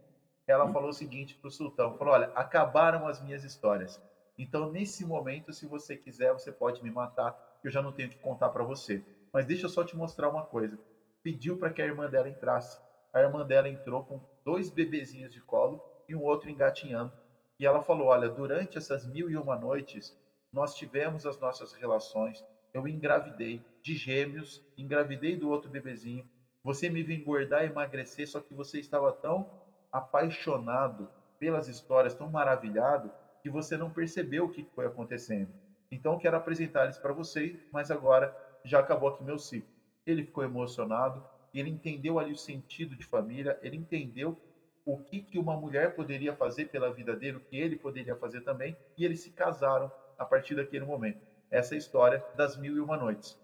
[0.52, 0.74] ela hum.
[0.74, 4.00] falou o seguinte para o sultão: falou, olha, acabaram as minhas histórias.
[4.38, 8.18] Então, nesse momento, se você quiser, você pode me matar, eu já não tenho que
[8.18, 9.04] contar para você.
[9.34, 10.80] Mas deixa eu só te mostrar uma coisa.
[11.22, 12.80] Pediu para que a irmã dela entrasse.
[13.14, 17.12] A irmã dela entrou com dois bebezinhos de colo e um outro engatinhando.
[17.60, 20.16] E ela falou: Olha, durante essas mil e uma noites,
[20.54, 22.44] nós tivemos as nossas relações.
[22.74, 26.26] Eu engravidei de gêmeos, engravidei do outro bebezinho.
[26.64, 29.50] Você me viu engordar e emagrecer, só que você estava tão
[29.92, 35.52] apaixonado pelas histórias, tão maravilhado, que você não percebeu o que foi acontecendo.
[35.92, 39.70] Então, quero apresentar eles para vocês, mas agora já acabou aqui meu ciclo.
[40.06, 41.24] Ele ficou emocionado,
[41.54, 44.38] ele entendeu ali o sentido de família, ele entendeu
[44.86, 48.42] o que, que uma mulher poderia fazer pela vida dele, o que ele poderia fazer
[48.42, 51.20] também, e eles se casaram a partir daquele momento.
[51.50, 53.38] Essa é a história das mil e uma noites.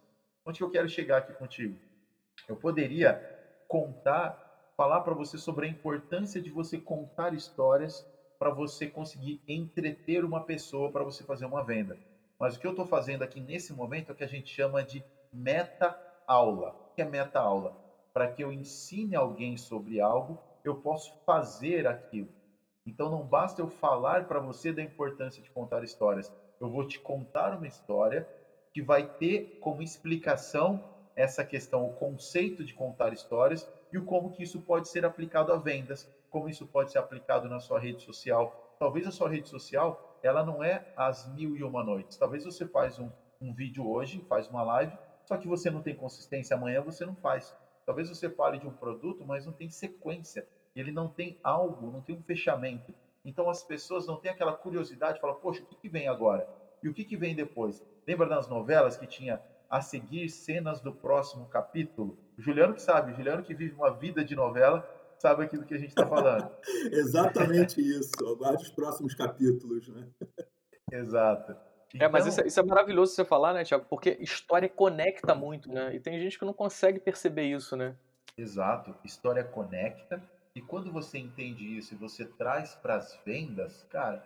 [0.46, 1.76] Onde que eu quero chegar aqui contigo?
[2.48, 3.20] Eu poderia
[3.68, 4.45] contar,
[4.76, 8.06] falar para você sobre a importância de você contar histórias
[8.38, 11.98] para você conseguir entreter uma pessoa para você fazer uma venda.
[12.38, 14.84] Mas o que eu estou fazendo aqui nesse momento é o que a gente chama
[14.84, 16.72] de meta-aula.
[16.72, 17.74] O que é meta-aula?
[18.14, 22.30] Para que eu ensine alguém sobre algo, eu posso fazer aquilo.
[22.86, 26.32] Então não basta eu falar para você da importância de contar histórias.
[26.60, 28.28] Eu vou te contar uma história
[28.74, 30.84] que vai ter como explicação
[31.16, 35.58] essa questão, o conceito de contar histórias e como que isso pode ser aplicado a
[35.58, 38.76] vendas, como isso pode ser aplicado na sua rede social.
[38.78, 42.18] Talvez a sua rede social ela não é as mil e uma noites.
[42.18, 45.96] Talvez você faz um, um vídeo hoje, faz uma live, só que você não tem
[45.96, 47.56] consistência, amanhã você não faz.
[47.86, 50.46] Talvez você fale de um produto, mas não tem sequência.
[50.76, 52.94] Ele não tem algo, não tem um fechamento.
[53.24, 56.48] Então as pessoas não têm aquela curiosidade, falam, poxa, o que, que vem agora?
[56.84, 57.82] E o que, que vem depois?
[58.06, 59.42] Lembra das novelas que tinha
[59.76, 62.18] a seguir cenas do próximo capítulo?
[62.38, 64.88] O Juliano que sabe, o Juliano que vive uma vida de novela,
[65.20, 66.50] sabe aquilo que a gente está falando.
[66.92, 68.14] Exatamente isso.
[68.26, 70.08] Aguarde os próximos capítulos, né?
[70.90, 71.58] Exato.
[71.94, 72.08] Então...
[72.08, 73.86] É, mas isso, é, isso, é maravilhoso você falar, né, Tiago?
[73.90, 75.94] Porque história conecta muito, né?
[75.94, 77.96] E tem gente que não consegue perceber isso, né?
[78.38, 78.96] Exato.
[79.04, 80.22] História conecta.
[80.56, 84.24] E quando você entende isso e você traz para as vendas, cara,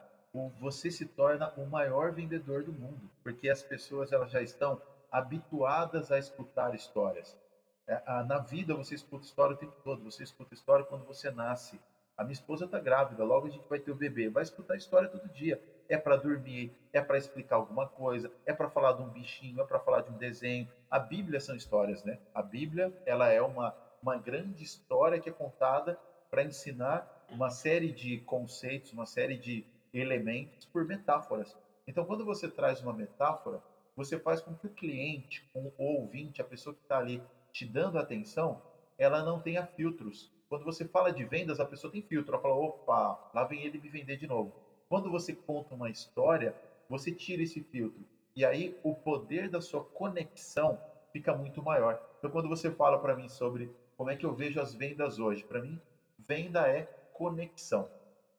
[0.60, 4.80] você se torna o maior vendedor do mundo, porque as pessoas elas já estão
[5.12, 7.38] habituadas a escutar histórias.
[7.88, 11.80] É, na vida você escuta história o tempo todo, você escuta história quando você nasce.
[12.16, 15.08] A minha esposa está grávida, logo a gente vai ter o bebê, vai escutar história
[15.08, 15.62] todo dia.
[15.88, 19.66] É para dormir, é para explicar alguma coisa, é para falar de um bichinho, é
[19.66, 20.68] para falar de um desenho.
[20.92, 22.20] A Bíblia são histórias, né?
[22.34, 27.92] A Bíblia ela é uma, uma grande história que é contada para ensinar uma série
[27.92, 31.58] de conceitos, uma série de elementos por metáforas.
[31.88, 33.64] Então, quando você traz uma metáfora,
[34.00, 38.00] você faz com que o cliente, o ouvinte, a pessoa que está ali te dando
[38.00, 38.62] atenção,
[38.98, 40.32] ela não tenha filtros.
[40.48, 42.34] Quando você fala de vendas, a pessoa tem filtro.
[42.34, 44.54] Ela fala, opa, lá vem ele me vender de novo.
[44.88, 46.56] Quando você conta uma história,
[46.88, 48.02] você tira esse filtro.
[48.34, 50.80] E aí o poder da sua conexão
[51.12, 52.02] fica muito maior.
[52.20, 55.44] Então, quando você fala para mim sobre como é que eu vejo as vendas hoje,
[55.44, 55.78] para mim,
[56.18, 56.84] venda é
[57.14, 57.90] conexão.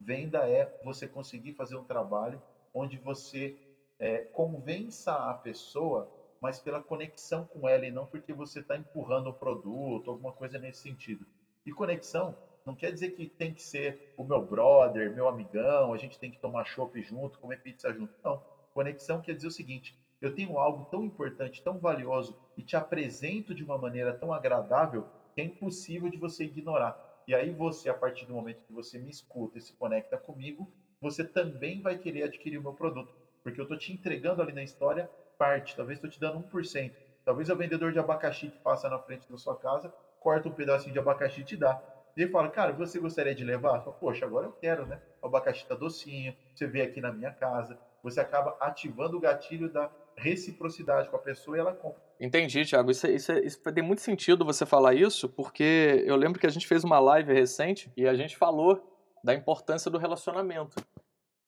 [0.00, 2.40] Venda é você conseguir fazer um trabalho
[2.72, 3.54] onde você
[4.00, 6.10] é, convença a pessoa
[6.40, 10.58] mas pela conexão com ela e não porque você está empurrando o produto, alguma coisa
[10.58, 11.26] nesse sentido.
[11.66, 15.98] E conexão Não quer dizer que tem que ser o meu brother, meu amigão, a
[15.98, 18.12] gente tem que tomar chopp junto, comer pizza junto.
[18.24, 18.42] Não.
[18.72, 23.54] Conexão quer dizer o seguinte: eu tenho algo tão importante, tão valioso e te apresento
[23.54, 26.98] de uma maneira tão agradável que é impossível de você ignorar.
[27.26, 30.70] E aí você, a partir do momento que você me escuta e se conecta comigo,
[31.00, 33.14] você também vai querer adquirir o meu produto.
[33.42, 36.92] Porque eu estou te entregando ali na história parte, talvez estou te dando 1%.
[37.24, 40.92] Talvez o vendedor de abacaxi que passa na frente da sua casa, corta um pedacinho
[40.92, 41.80] de abacaxi e te dá.
[42.16, 43.80] E ele fala, cara, você gostaria de levar?
[43.80, 45.00] Fala, Poxa, agora eu quero, né?
[45.22, 47.78] O abacaxi está docinho, você vê aqui na minha casa.
[48.02, 52.00] Você acaba ativando o gatilho da reciprocidade com a pessoa e ela compra.
[52.20, 52.90] Entendi, Thiago.
[52.90, 56.66] Isso, isso, isso tem muito sentido você falar isso, porque eu lembro que a gente
[56.66, 58.86] fez uma live recente e a gente falou
[59.24, 60.76] da importância do relacionamento.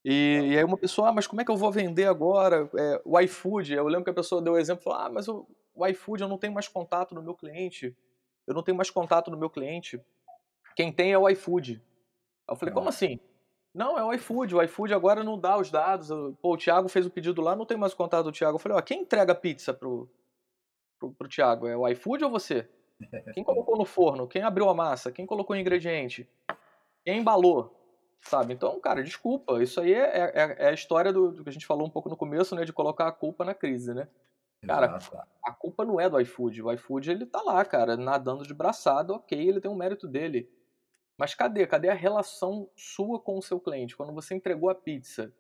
[0.05, 3.01] E, e aí uma pessoa, ah, mas como é que eu vou vender agora é,
[3.05, 3.73] o iFood?
[3.73, 6.29] Eu lembro que a pessoa deu o exemplo, falou, ah, mas o, o iFood eu
[6.29, 7.97] não tenho mais contato no meu cliente.
[8.47, 10.01] Eu não tenho mais contato no meu cliente.
[10.75, 11.81] Quem tem é o iFood.
[12.49, 13.21] eu falei, como assim?
[13.73, 14.55] Não, é o iFood.
[14.55, 16.09] O iFood agora não dá os dados.
[16.41, 18.57] Pô, o Thiago fez o pedido lá, não tem mais o contato do Thiago.
[18.57, 20.11] Eu falei, ó, quem entrega pizza pro,
[20.99, 21.69] pro, pro Thiago?
[21.69, 22.69] É o iFood ou você?
[23.33, 24.27] Quem colocou no forno?
[24.27, 25.13] Quem abriu a massa?
[25.13, 26.29] Quem colocou o ingrediente?
[27.05, 27.82] Quem embalou?
[28.23, 28.55] Sabe?
[28.55, 29.63] Então, cara, desculpa.
[29.63, 32.09] Isso aí é, é, é a história do, do, que a gente falou um pouco
[32.09, 32.65] no começo, né?
[32.65, 34.09] De colocar a culpa na crise, né?
[34.65, 35.19] Cara, Exato.
[35.45, 36.63] a culpa não é do iFood.
[36.63, 40.49] O iFood, ele tá lá, cara, nadando de braçada, ok, ele tem um mérito dele.
[41.19, 41.67] Mas cadê?
[41.67, 43.97] Cadê a relação sua com o seu cliente?
[43.97, 45.33] Quando você entregou a pizza,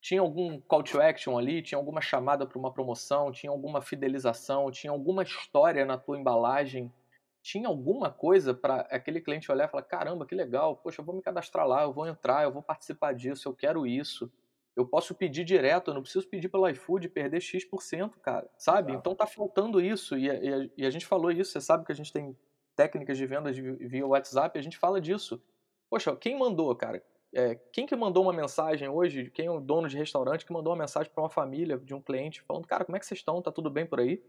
[0.00, 1.62] tinha algum call to action ali?
[1.62, 3.32] Tinha alguma chamada para uma promoção?
[3.32, 4.70] Tinha alguma fidelização?
[4.70, 6.92] Tinha alguma história na tua embalagem?
[7.42, 11.14] Tinha alguma coisa para aquele cliente olhar e falar: caramba, que legal, poxa, eu vou
[11.14, 14.30] me cadastrar lá, eu vou entrar, eu vou participar disso, eu quero isso.
[14.76, 18.92] Eu posso pedir direto, eu não preciso pedir pelo iFood e perder X%, cara, sabe?
[18.92, 20.16] Então tá faltando isso.
[20.16, 22.36] E a, e a gente falou isso, você sabe que a gente tem
[22.76, 25.42] técnicas de vendas via WhatsApp, a gente fala disso.
[25.90, 27.02] Poxa, quem mandou, cara?
[27.32, 29.30] É, quem que mandou uma mensagem hoje?
[29.30, 32.00] Quem é o dono de restaurante que mandou uma mensagem para uma família de um
[32.00, 33.42] cliente falando, cara, como é que vocês estão?
[33.42, 34.22] Tá tudo bem por aí?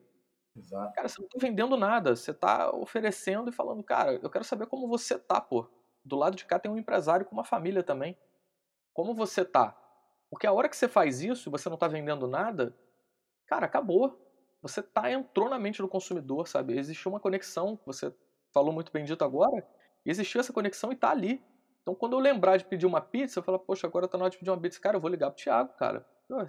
[0.55, 0.93] Exato.
[0.93, 4.65] Cara, você não tá vendendo nada, você tá oferecendo e falando, cara, eu quero saber
[4.67, 5.67] como você tá, pô.
[6.03, 8.17] Do lado de cá tem um empresário com uma família também.
[8.93, 9.77] Como você tá?
[10.29, 12.75] Porque a hora que você faz isso e você não tá vendendo nada,
[13.47, 14.19] cara, acabou.
[14.61, 16.77] Você tá entrou na mente do consumidor, sabe?
[16.77, 18.13] Existiu uma conexão, você
[18.53, 19.65] falou muito bem dito agora,
[20.05, 21.43] existiu essa conexão e tá ali.
[21.83, 24.31] Então, quando eu lembrar de pedir uma pizza, eu falo, poxa, agora tá na hora
[24.31, 24.79] de pedir uma pizza.
[24.81, 26.05] Cara, eu vou ligar pro Thiago, cara.
[26.31, 26.45] A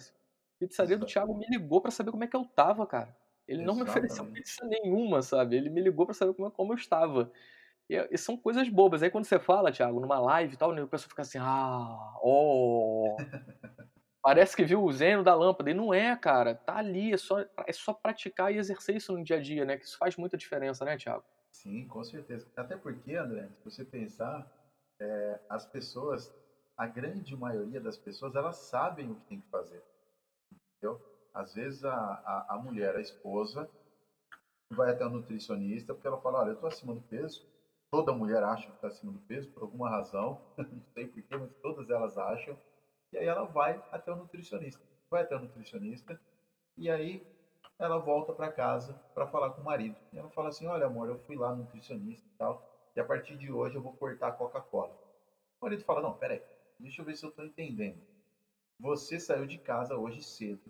[0.60, 3.16] pizzaria do Thiago me ligou para saber como é que eu tava, cara.
[3.46, 5.56] Ele não me ofereceu pizza nenhuma, sabe?
[5.56, 7.30] Ele me ligou para saber como, como eu estava.
[7.90, 9.02] E, e, são coisas bobas.
[9.02, 12.18] Aí quando você fala, Thiago, numa live e tal, né, o pessoal fica assim, ah,
[12.22, 13.16] oh.
[14.22, 15.70] Parece que viu o zeno da lâmpada.
[15.70, 16.54] E não é, cara.
[16.54, 19.76] Tá ali, é só, é só praticar e exercer isso no dia a dia, né?
[19.76, 21.24] Que isso faz muita diferença, né, Thiago?
[21.50, 22.48] Sim, com certeza.
[22.56, 24.50] Até porque, André, se você pensar,
[25.00, 26.32] é, as pessoas,
[26.76, 29.82] a grande maioria das pessoas, elas sabem o que tem que fazer.
[30.76, 31.00] Entendeu?
[31.34, 33.68] Às vezes a, a, a mulher, a esposa,
[34.70, 37.44] vai até o nutricionista porque ela fala, olha, eu estou acima do peso.
[37.90, 41.50] Toda mulher acha que está acima do peso, por alguma razão, não sei porquê, mas
[41.60, 42.58] todas elas acham.
[43.12, 44.80] E aí ela vai até o nutricionista.
[45.10, 46.18] Vai até o nutricionista
[46.76, 47.26] e aí
[47.78, 49.96] ela volta para casa para falar com o marido.
[50.12, 52.66] E ela fala assim: Olha, amor, eu fui lá no nutricionista e tal,
[52.96, 54.94] e a partir de hoje eu vou cortar a Coca-Cola.
[55.60, 56.42] O marido fala: Não, peraí,
[56.78, 58.00] deixa eu ver se eu estou entendendo.
[58.78, 60.62] Você saiu de casa hoje cedo,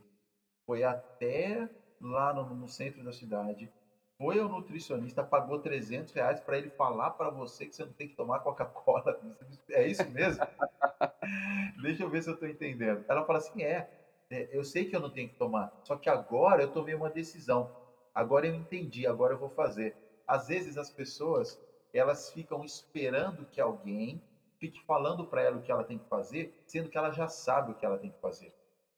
[0.67, 1.69] foi até
[2.01, 3.71] lá no, no centro da cidade,
[4.19, 8.09] foi ao nutricionista, pagou 300 reais para ele falar para você que você não tem
[8.09, 9.19] que tomar Coca-Cola.
[9.71, 10.45] É isso mesmo?
[11.83, 13.05] Deixa eu ver se eu estou entendendo.
[13.09, 13.89] Ela fala assim: é,
[14.31, 17.11] é, eu sei que eu não tenho que tomar, só que agora eu tomei uma
[17.11, 17.73] decisão.
[18.15, 19.97] Agora eu entendi, agora eu vou fazer.
[20.27, 21.59] Às vezes as pessoas,
[21.93, 24.23] elas ficam esperando que alguém
[24.59, 27.73] fique falando para ela o que ela tem que fazer, sendo que ela já sabe
[27.73, 28.53] o que ela tem que fazer.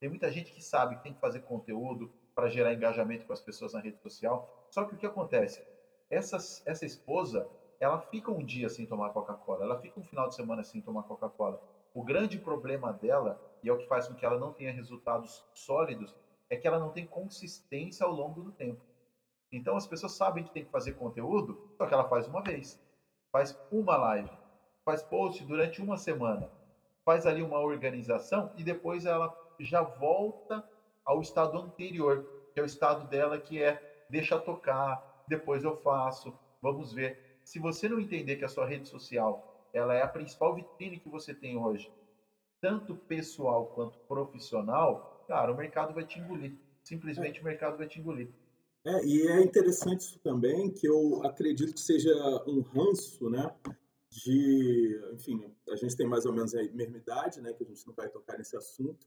[0.05, 3.41] Tem muita gente que sabe que tem que fazer conteúdo para gerar engajamento com as
[3.41, 4.47] pessoas na rede social.
[4.68, 5.64] Só que o que acontece?
[6.11, 7.49] Essa, essa esposa,
[7.81, 11.05] ela fica um dia sem tomar Coca-Cola, ela fica um final de semana sem tomar
[11.05, 11.59] Coca-Cola.
[11.95, 15.43] O grande problema dela e é o que faz com que ela não tenha resultados
[15.55, 16.14] sólidos,
[16.51, 18.83] é que ela não tem consistência ao longo do tempo.
[19.51, 22.78] Então as pessoas sabem que tem que fazer conteúdo, só que ela faz uma vez.
[23.33, 24.39] Faz uma live,
[24.85, 26.47] faz post durante uma semana,
[27.07, 30.68] faz ali uma organização e depois ela já volta
[31.05, 36.32] ao estado anterior, que é o estado dela que é deixa tocar, depois eu faço,
[36.62, 37.38] vamos ver.
[37.44, 41.09] Se você não entender que a sua rede social ela é a principal vitrine que
[41.09, 41.92] você tem hoje,
[42.61, 46.55] tanto pessoal quanto profissional, cara, o mercado vai te engolir.
[46.82, 48.28] Simplesmente o mercado vai te engolir.
[48.86, 52.14] É, e é interessante isso também, que eu acredito que seja
[52.46, 53.55] um ranço, né?
[54.14, 57.84] de, enfim, a gente tem mais ou menos a mesma idade, né, que a gente
[57.86, 59.07] não vai tocar nesse assunto,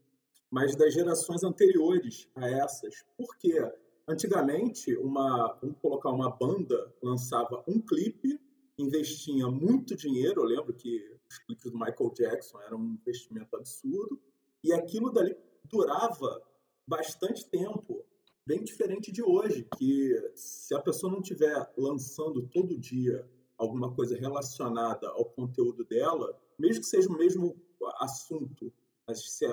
[0.51, 3.03] mas das gerações anteriores a essas.
[3.17, 3.59] Por quê?
[4.07, 8.39] Antigamente, uma, vamos colocar uma banda lançava um clipe,
[8.77, 14.19] investia muito dinheiro, eu lembro que os clipes do Michael Jackson eram um investimento absurdo,
[14.63, 15.35] e aquilo dali
[15.65, 16.41] durava
[16.87, 18.05] bastante tempo,
[18.45, 23.27] bem diferente de hoje, que se a pessoa não estiver lançando todo dia
[23.57, 27.55] alguma coisa relacionada ao conteúdo dela, mesmo que seja o mesmo
[27.99, 28.71] assunto,
[29.05, 29.45] mas se,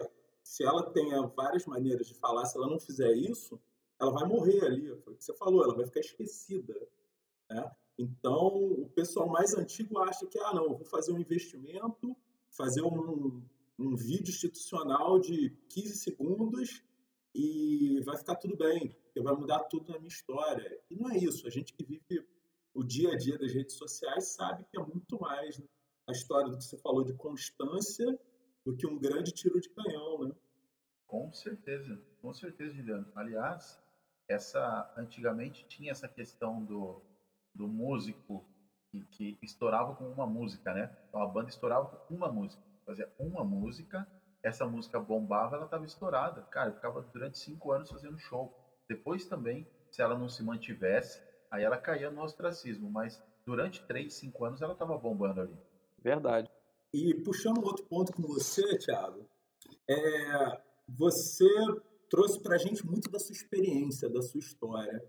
[0.45, 3.59] se ela tenha várias maneiras de falar, se ela não fizer isso,
[3.99, 4.95] ela vai morrer ali.
[4.99, 6.75] Foi o que você falou, ela vai ficar esquecida.
[7.51, 7.73] Né?
[7.99, 12.15] Então, o pessoal mais antigo acha que, ah, não, eu vou fazer um investimento,
[12.51, 13.43] fazer um,
[13.79, 16.85] um vídeo institucional de 15 segundos
[17.35, 20.79] e vai ficar tudo bem, porque vai mudar tudo na minha história.
[20.91, 21.47] E não é isso.
[21.47, 22.29] A gente que vive
[22.75, 25.65] o dia a dia das redes sociais sabe que é muito mais né?
[26.07, 28.07] a história do que você falou de constância
[28.65, 30.35] do que um grande tiro de canhão, né?
[31.07, 33.07] Com certeza, com certeza, Juliano.
[33.15, 33.79] Aliás,
[34.29, 37.03] essa antigamente tinha essa questão do,
[37.55, 38.45] do músico
[38.91, 40.97] que, que estourava com uma música, né?
[41.09, 44.07] Então a banda estourava com uma música, fazia uma música,
[44.43, 46.43] essa música bombava, ela estava estourada.
[46.51, 48.53] Cara, ficava durante cinco anos fazendo show.
[48.89, 51.23] Depois também, se ela não se mantivesse,
[51.55, 55.57] Aí ela caía no ostracismo, mas durante 3, 5 anos ela estava bombando ali.
[56.03, 56.51] Verdade.
[56.95, 59.29] E puxando outro ponto com você, Thiago,
[59.91, 61.51] é, você
[62.09, 65.05] trouxe para a gente muito da sua experiência, da sua história.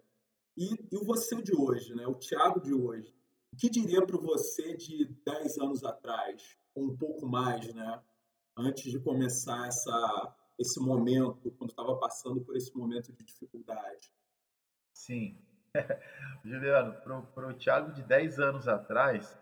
[0.58, 2.08] E, e o você de hoje, né?
[2.08, 3.16] o Thiago de hoje,
[3.54, 8.02] o que diria para você de 10 anos atrás, ou um pouco mais, né?
[8.58, 14.12] antes de começar essa, esse momento, quando estava passando por esse momento de dificuldade?
[14.92, 15.38] Sim,
[16.44, 19.38] Juliano, para o Thiago de 10 anos atrás,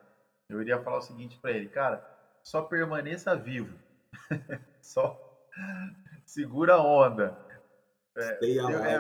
[0.50, 2.13] eu iria falar o seguinte para ele, cara,
[2.44, 3.80] só permaneça vivo.
[4.82, 5.18] só
[6.26, 7.36] segura a onda.
[8.16, 9.00] É, é,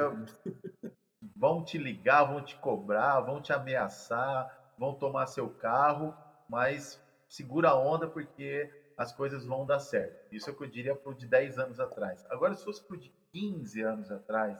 [1.35, 6.13] vão te ligar, vão te cobrar, vão te ameaçar, vão tomar seu carro,
[6.49, 10.15] mas segura a onda porque as coisas vão dar certo.
[10.31, 12.25] Isso é o que eu diria para o de 10 anos atrás.
[12.29, 14.59] Agora, se fosse para o de 15 anos atrás,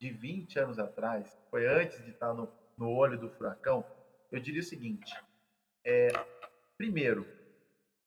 [0.00, 3.84] de 20 anos atrás, foi antes de estar no, no olho do furacão,
[4.30, 5.12] eu diria o seguinte:
[5.84, 6.08] é,
[6.76, 7.26] primeiro,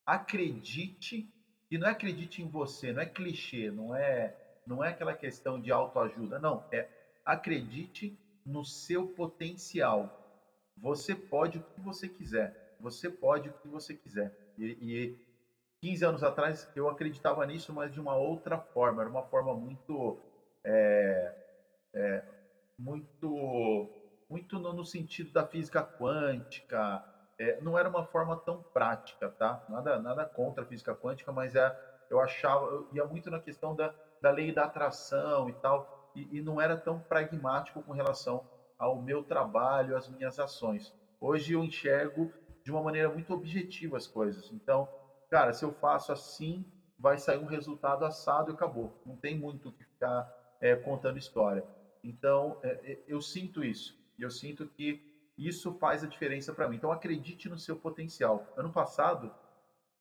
[0.08, 1.30] acredite,
[1.70, 4.34] e não é acredite em você, não é clichê, não é,
[4.66, 6.88] não é aquela questão de autoajuda, não, é
[7.26, 10.10] acredite no seu potencial.
[10.78, 14.34] Você pode o que você quiser, você pode o que você quiser.
[14.58, 15.18] E, e
[15.82, 20.18] 15 anos atrás eu acreditava nisso, mas de uma outra forma, era uma forma muito.
[20.66, 21.34] É,
[21.96, 22.24] é,
[22.80, 23.90] muito,
[24.30, 27.04] muito no, no, sentido da física quântica.
[27.40, 29.62] É, não era uma forma tão prática, tá?
[29.68, 31.76] Nada, nada contra a física quântica, mas é,
[32.10, 36.38] eu achava, eu ia muito na questão da, da lei da atração e tal, e,
[36.38, 38.44] e não era tão pragmático com relação
[38.78, 40.94] ao meu trabalho, às minhas ações.
[41.20, 42.32] Hoje eu enxergo
[42.64, 44.52] de uma maneira muito objetiva as coisas.
[44.52, 44.90] Então,
[45.30, 46.66] cara, se eu faço assim,
[46.98, 48.94] vai sair um resultado assado e acabou.
[49.06, 50.28] Não tem muito o que ficar
[50.60, 51.66] é, contando história.
[52.04, 53.96] Então, é, é, eu sinto isso.
[54.18, 55.02] Eu sinto que
[55.38, 56.78] isso faz a diferença para mim.
[56.78, 58.46] Então, acredite no seu potencial.
[58.56, 59.34] Ano passado,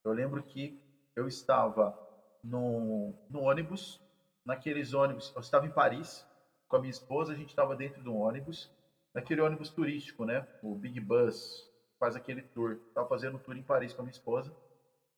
[0.04, 0.80] eu lembro que
[1.14, 1.98] eu estava
[2.42, 4.00] no, no ônibus,
[4.44, 5.32] naqueles ônibus.
[5.34, 6.26] Eu estava em Paris
[6.68, 8.70] com a minha esposa, a gente estava dentro de um ônibus,
[9.14, 10.46] naquele ônibus turístico, né?
[10.62, 11.68] O Big Bus,
[11.98, 12.78] faz aquele tour.
[12.88, 14.54] Estava fazendo um tour em Paris com a minha esposa.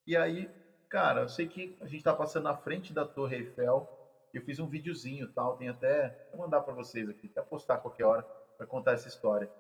[0.07, 0.51] E aí,
[0.89, 3.99] cara, eu sei que a gente está passando na frente da Torre Eiffel
[4.39, 8.05] eu fiz um videozinho tal, tem até vou mandar para vocês aqui, até postar qualquer
[8.05, 8.23] hora
[8.57, 9.51] para contar essa história.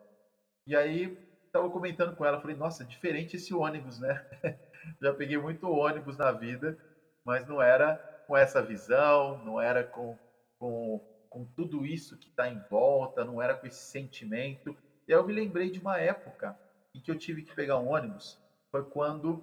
[0.69, 1.16] E aí
[1.47, 4.23] estava comentando com ela, falei, nossa, diferente esse ônibus, né?
[5.01, 6.79] Já peguei muito ônibus na vida,
[7.25, 10.19] mas não era com essa visão, não era com,
[10.59, 14.77] com, com tudo isso que está em volta, não era com esse sentimento.
[15.09, 16.55] E aí eu me lembrei de uma época
[16.95, 18.39] em que eu tive que pegar um ônibus,
[18.71, 19.43] foi quando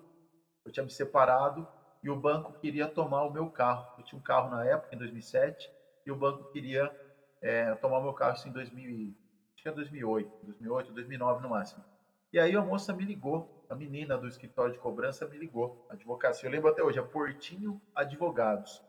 [0.63, 1.67] eu tinha me separado
[2.03, 3.87] e o banco queria tomar o meu carro.
[3.97, 5.71] Eu tinha um carro na época, em 2007,
[6.05, 6.93] e o banco queria
[7.41, 9.24] é, tomar o meu carro assim, em 2000, acho
[9.65, 11.83] que é 2008, 2008, 2009 no máximo.
[12.31, 16.47] E aí a moça me ligou, a menina do escritório de cobrança me ligou, advocacia.
[16.47, 18.79] Eu lembro até hoje, é Portinho Advogados.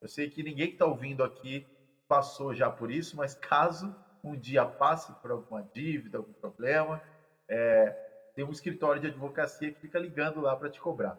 [0.00, 1.66] Eu sei que ninguém que está ouvindo aqui
[2.08, 7.02] passou já por isso, mas caso um dia passe por alguma dívida, algum problema,
[7.46, 7.90] é,
[8.34, 11.18] tem um escritório de advocacia que fica ligando lá para te cobrar.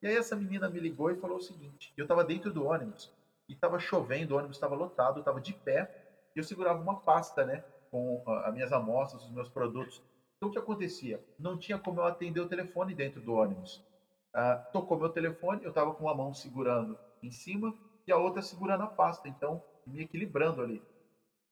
[0.00, 3.12] E aí essa menina me ligou e falou o seguinte: eu estava dentro do ônibus
[3.48, 5.90] e estava chovendo, o ônibus estava lotado, estava de pé
[6.36, 7.64] e eu segurava uma pasta, né,
[7.94, 10.02] com as minhas amostras, os meus produtos.
[10.36, 11.22] Então, o que acontecia?
[11.38, 13.80] Não tinha como eu atender o telefone dentro do ônibus.
[14.34, 17.72] Ah, tocou meu telefone, eu estava com uma mão segurando em cima
[18.04, 20.82] e a outra segurando a pasta, então me equilibrando ali.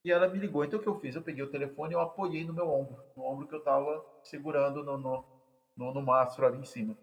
[0.04, 0.64] E ela me ligou.
[0.64, 1.14] Então, o que eu fiz?
[1.14, 4.04] Eu peguei o telefone e eu apoiei no meu ombro, no ombro que eu estava
[4.24, 5.24] segurando no, no,
[5.76, 6.96] no, no mastro ali em cima.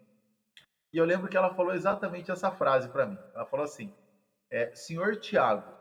[0.92, 3.18] E eu lembro que ela falou exatamente essa frase para mim.
[3.34, 3.90] Ela falou assim:
[4.52, 5.79] é, Senhor Tiago,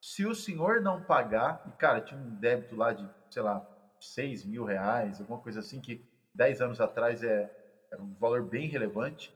[0.00, 3.64] se o senhor não pagar, e cara, tinha um débito lá de, sei lá,
[4.00, 6.00] 6 mil reais, alguma coisa assim, que
[6.34, 7.50] 10 anos atrás é,
[7.90, 9.32] era um valor bem relevante.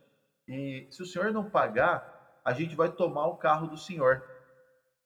[0.46, 4.22] E se o senhor não pagar, a gente vai tomar o carro do senhor.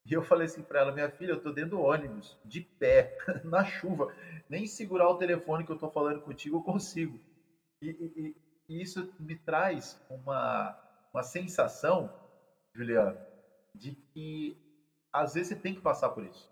[0.07, 3.17] E eu falei assim para ela, minha filha, eu tô dentro do ônibus, de pé,
[3.45, 4.15] na chuva,
[4.49, 7.19] nem segurar o telefone que eu tô falando contigo eu consigo.
[7.81, 8.37] E, e,
[8.69, 10.77] e isso me traz uma,
[11.13, 12.11] uma sensação,
[12.75, 13.19] Juliano,
[13.75, 14.64] de que
[15.15, 16.51] às vezes você tem que passar por isso.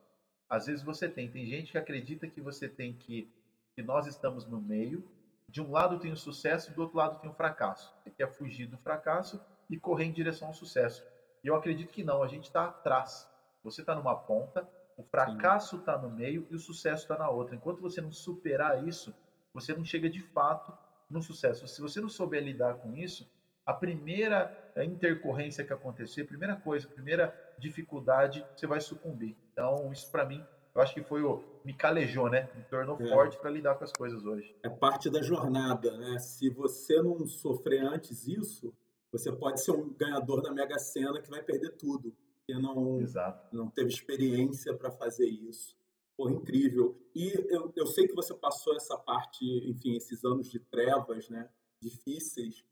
[0.49, 1.29] Às vezes você tem.
[1.29, 3.29] Tem gente que acredita que você tem que.
[3.75, 5.05] que nós estamos no meio.
[5.49, 7.93] De um lado tem o sucesso, do outro lado tem o fracasso.
[7.99, 11.05] Você quer fugir do fracasso e correr em direção ao sucesso.
[11.43, 13.29] E eu acredito que não, a gente está atrás.
[13.65, 17.57] Você está numa ponta, o fracasso está no meio e o sucesso está na outra.
[17.57, 19.13] Enquanto você não superar isso,
[19.53, 20.73] você não chega de fato
[21.11, 21.67] no sucesso.
[21.67, 23.29] Se você não souber lidar com isso,
[23.67, 24.47] a primeira
[24.77, 29.37] intercorrência que acontecer, primeira coisa, primeira dificuldade, você vai sucumbir.
[29.53, 30.45] Então, isso para mim,
[30.75, 31.43] eu acho que foi o.
[31.65, 32.49] me calejou, né?
[32.55, 33.09] Me tornou é.
[33.09, 34.55] forte para lidar com as coisas hoje.
[34.63, 36.19] É parte da jornada, né?
[36.19, 38.75] Se você não sofrer antes isso,
[39.11, 42.17] você pode ser um ganhador da Mega Sena que vai perder tudo.
[42.39, 43.55] Porque não, Exato.
[43.55, 45.77] não teve experiência para fazer isso.
[46.17, 46.99] Pô, incrível.
[47.15, 51.49] E eu, eu sei que você passou essa parte, enfim, esses anos de trevas, né?
[51.81, 52.65] Difíceis.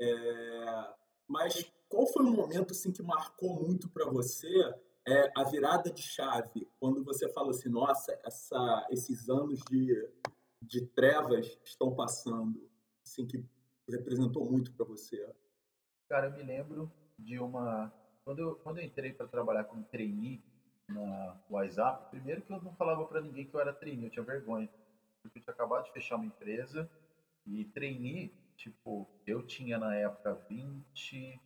[0.00, 0.94] É...
[1.28, 4.48] Mas qual foi o momento assim que marcou muito para você
[5.06, 10.10] é, a virada de chave quando você fala assim, nossa, essa, esses anos de,
[10.62, 12.68] de trevas estão passando,
[13.04, 13.44] assim que
[13.88, 15.30] representou muito para você?
[16.08, 17.92] Cara, eu me lembro de uma
[18.24, 20.42] quando eu, quando eu entrei para trabalhar como trainee
[20.88, 24.24] na WhatsApp, primeiro que eu não falava para ninguém que eu era trainee, eu tinha
[24.24, 24.68] vergonha,
[25.22, 26.90] porque eu tinha acabado de fechar uma empresa
[27.46, 31.40] e trainee, tipo, eu tinha na época 27,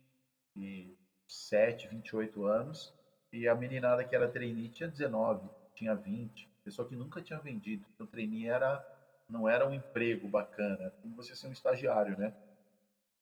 [1.87, 2.93] 28 anos
[3.31, 7.85] e a meninada que era trainee tinha 19, tinha 20, pessoa que nunca tinha vendido.
[7.93, 8.83] Então, trainee era,
[9.27, 12.33] não era um emprego bacana, como você ser um estagiário, né?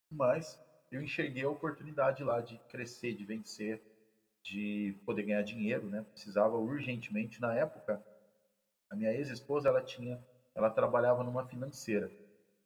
[0.10, 0.60] Mas
[0.92, 3.82] eu enxerguei a oportunidade lá de crescer, de vencer,
[4.44, 6.06] de poder ganhar dinheiro, né?
[6.14, 8.04] Precisava urgentemente na época.
[8.90, 10.24] A minha ex-esposa, ela tinha,
[10.56, 12.12] ela trabalhava numa financeira.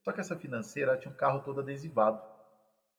[0.03, 2.21] Só que essa financeira tinha um carro todo adesivado.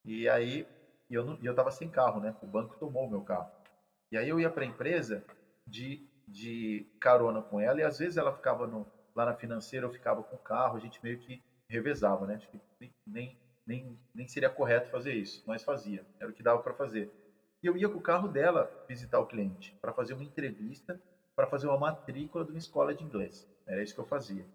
[0.04, 0.66] E aí
[1.10, 2.34] eu não, eu tava sem carro, né?
[2.40, 3.50] O banco tomou o meu carro.
[4.10, 5.24] E aí eu ia para a empresa
[5.66, 9.92] de, de carona com ela e às vezes ela ficava no, lá na financeira, eu
[9.92, 12.36] ficava com o carro, a gente meio que revezava, né?
[12.36, 12.60] Acho que
[13.06, 13.36] nem,
[13.66, 17.10] nem, nem seria correto fazer isso, mas fazia, era o que dava para fazer.
[17.62, 21.00] E eu ia com o carro dela visitar o cliente para fazer uma entrevista,
[21.36, 23.46] para fazer uma matrícula de uma escola de inglês.
[23.66, 24.46] Era isso que eu fazia.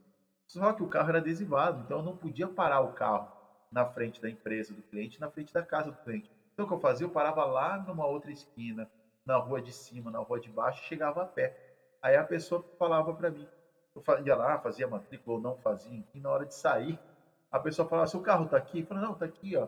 [0.48, 3.32] Só que o carro era adesivado, então eu não podia parar o carro
[3.72, 6.32] na frente da empresa do cliente, na frente da casa do cliente.
[6.54, 7.06] Então o que eu fazia?
[7.06, 8.90] Eu parava lá numa outra esquina,
[9.26, 11.58] na rua de cima, na rua de baixo, chegava a pé.
[12.02, 13.50] Aí a pessoa falava para mim,
[13.96, 17.02] eu ia lá, fazia matrícula ou não fazia, e na hora de sair,
[17.52, 18.80] a pessoa falava, seu carro está aqui?
[18.82, 19.68] Eu falei, não, está aqui, ó.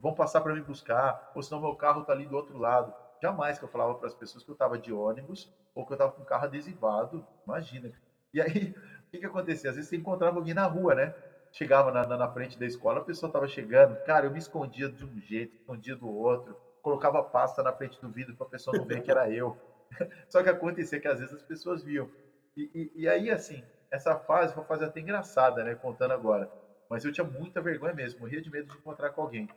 [0.00, 2.94] Vão passar para me buscar, ou senão meu carro está ali do outro lado.
[3.20, 5.94] Jamais que eu falava para as pessoas que eu estava de ônibus ou que eu
[5.94, 7.26] estava com o carro adesivado.
[7.46, 7.92] Imagina.
[8.34, 8.74] E aí,
[9.12, 9.70] que, que acontecia?
[9.70, 11.14] Às vezes você encontrava alguém na rua, né?
[11.52, 13.96] Chegava na, na, na frente da escola, a pessoa estava chegando.
[14.04, 18.10] Cara, eu me escondia de um jeito, escondia do outro colocava pasta na frente do
[18.10, 19.56] vidro para a pessoa não ver que era eu.
[20.28, 22.10] Só que acontecia que às vezes as pessoas viam.
[22.56, 25.74] E, e, e, aí, assim, essa fase foi uma fase até engraçada, né?
[25.76, 26.50] Contando agora.
[26.90, 29.48] Mas eu tinha muita vergonha mesmo, morria de medo de encontrar com alguém.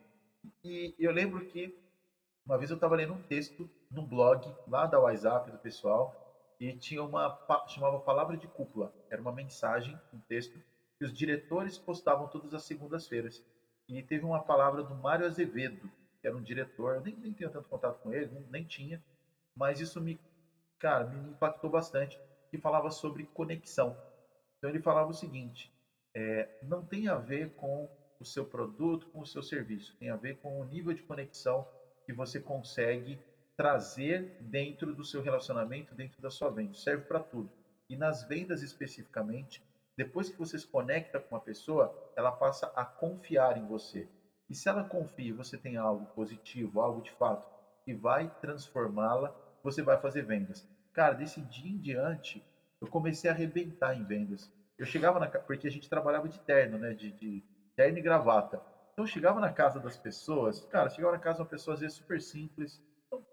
[0.64, 1.74] E eu lembro que
[2.46, 6.16] uma vez eu estava lendo um texto num blog lá da WhatsApp do pessoal
[6.60, 7.38] e tinha uma
[7.68, 8.94] chamava Palavra de Cúpula.
[9.10, 10.60] Era uma mensagem, um texto
[10.98, 13.44] que os diretores postavam todas as segundas-feiras.
[13.88, 15.90] E teve uma palavra do Mário Azevedo,
[16.22, 19.04] que era um diretor, eu nem, nem tenho tanto contato com ele, nem, nem tinha,
[19.56, 20.20] mas isso me,
[20.80, 23.96] cara, me impactou bastante, que falava sobre conexão.
[24.58, 25.72] Então ele falava o seguinte,
[26.16, 27.90] é, não tem a ver com
[28.20, 31.68] o seu produto, com o seu serviço, tem a ver com o nível de conexão
[32.06, 33.20] que você consegue
[33.56, 36.74] trazer dentro do seu relacionamento, dentro da sua venda.
[36.74, 37.50] Serve para tudo.
[37.90, 39.64] E nas vendas especificamente,
[39.98, 44.08] depois que você se conecta com uma pessoa, ela passa a confiar em você.
[44.50, 47.48] E se ela confia você tem algo positivo, algo de fato,
[47.84, 49.34] que vai transformá-la,
[49.64, 50.68] você vai fazer vendas.
[50.94, 52.44] Cara, desse dia em diante,
[52.82, 54.52] eu comecei a arrebentar em vendas.
[54.78, 56.94] Eu chegava na porque a gente trabalhava de terno, né?
[56.94, 57.44] De, de
[57.76, 58.62] terno e gravata.
[58.94, 61.82] Então eu chegava na casa das pessoas, cara, chegava na casa de uma pessoa às
[61.82, 62.82] vezes super simples,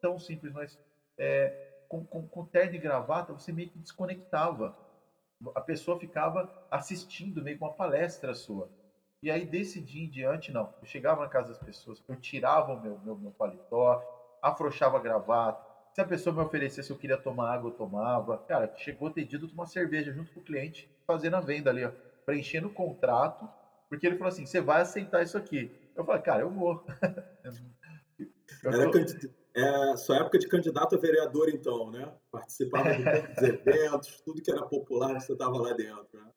[0.03, 0.79] tão simples, mas
[1.17, 4.77] é, com, com, com terno e gravata você meio que desconectava.
[5.55, 8.69] A pessoa ficava assistindo meio que uma palestra sua.
[9.23, 10.75] E aí, desse dia em diante, não.
[10.81, 14.03] Eu chegava na casa das pessoas, eu tirava o meu, meu, meu paletó,
[14.43, 15.65] afrouxava a gravata.
[15.95, 18.39] Se a pessoa me oferecesse eu queria tomar água, eu tomava.
[18.39, 21.85] Cara, chegou a ter dito tomar cerveja junto com o cliente, fazendo a venda ali,
[21.85, 21.93] ó,
[22.25, 23.49] preenchendo o contrato,
[23.89, 25.71] porque ele falou assim: você vai aceitar isso aqui.
[25.95, 26.85] Eu falei, cara, eu vou.
[28.65, 29.42] eu tô...
[29.55, 32.13] é, sua época de candidato a vereador, então, né?
[32.31, 36.31] Participava de todos os eventos, tudo que era popular, você estava lá dentro, né?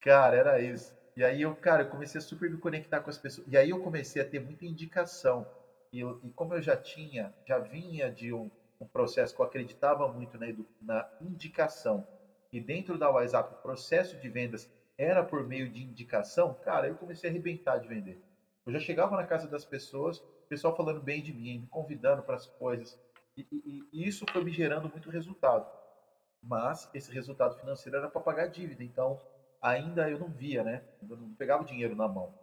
[0.00, 0.96] Cara, era isso.
[1.16, 3.46] E aí eu, cara, eu comecei a super me conectar com as pessoas.
[3.48, 5.46] E aí eu comecei a ter muita indicação.
[5.92, 8.50] E, eu, e como eu já tinha, já vinha de um,
[8.80, 10.46] um processo que eu acreditava muito na,
[10.80, 12.06] na indicação,
[12.52, 16.94] e dentro da WhatsApp o processo de vendas era por meio de indicação, cara, eu
[16.94, 18.22] comecei a arrebentar de vender.
[18.66, 22.34] Eu já chegava na casa das pessoas, pessoal falando bem de mim, me convidando para
[22.34, 22.98] as coisas.
[23.36, 25.64] E, e, e, isso foi me gerando muito resultado.
[26.42, 28.82] Mas esse resultado financeiro era para pagar dívida.
[28.82, 29.20] Então,
[29.62, 30.82] ainda eu não via, né?
[31.08, 32.34] Eu não pegava o dinheiro na mão.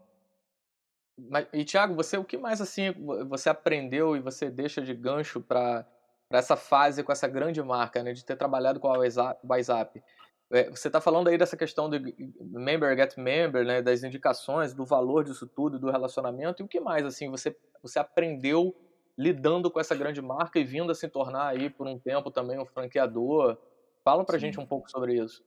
[1.20, 2.92] Mas, e Thiago, você o que mais assim
[3.28, 5.86] você aprendeu e você deixa de gancho para
[6.30, 9.00] essa fase com essa grande marca, né, de ter trabalhado com a
[9.44, 10.02] WhatsApp?
[10.50, 12.00] É, você está falando aí dessa questão do
[12.40, 16.62] member get member, né, das indicações, do valor disso tudo, do relacionamento.
[16.62, 18.76] E o que mais assim você você aprendeu
[19.18, 22.60] lidando com essa grande marca e vindo a se tornar aí por um tempo também
[22.60, 23.58] um franqueador?
[24.04, 25.44] Fala para gente um pouco sobre isso.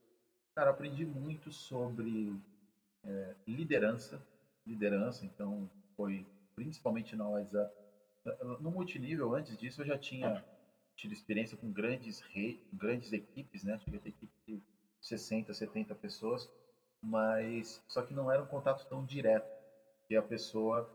[0.55, 2.35] Cara, aprendi muito sobre
[3.03, 4.21] é, liderança,
[4.67, 6.25] liderança, então foi
[6.55, 7.73] principalmente na WhatsApp.
[8.59, 10.45] No multinível, antes disso, eu já tinha
[10.95, 13.79] tido experiência com grandes redes, grandes equipes, né?
[13.79, 14.61] Cheguei a ter equipe
[15.01, 16.49] 60, 70 pessoas,
[17.03, 19.49] mas só que não era um contato tão direto,
[20.07, 20.89] que a pessoa,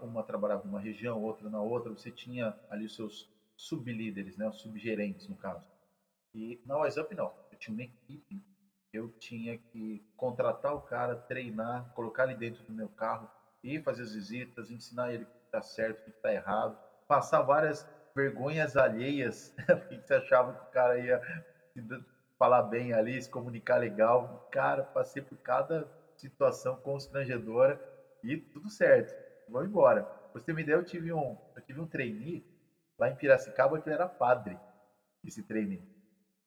[0.00, 4.48] uma trabalhava numa região, outra na outra, você tinha ali os seus sublíderes, né?
[4.48, 5.64] Os subgerentes, no caso.
[6.34, 7.32] E na WhatsApp, não.
[7.50, 8.42] Eu tinha uma equipe
[8.94, 13.28] eu tinha que contratar o cara, treinar, colocar ele dentro do meu carro,
[13.62, 16.78] ir fazer as visitas, ensinar ele o que está certo, o que está errado,
[17.08, 17.84] passar várias
[18.14, 21.20] vergonhas alheias, porque você achava que o cara ia
[22.44, 24.30] falar bem ali, se comunicar legal.
[24.50, 27.80] Cara, passei por cada situação constrangedora
[28.22, 29.14] e tudo certo.
[29.48, 30.02] Vou embora.
[30.32, 32.44] Pra você ter uma ideia, eu tive um, eu tive um trainee
[32.98, 34.60] lá em Piracicaba que era padre,
[35.24, 35.82] esse trainee.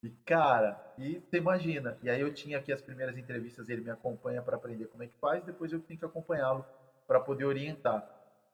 [0.04, 1.98] E, cara, e você imagina.
[2.02, 5.08] E aí eu tinha aqui as primeiras entrevistas, ele me acompanha para aprender como é
[5.08, 6.68] que faz, depois eu tenho que acompanhá-lo
[7.08, 8.06] para poder orientar.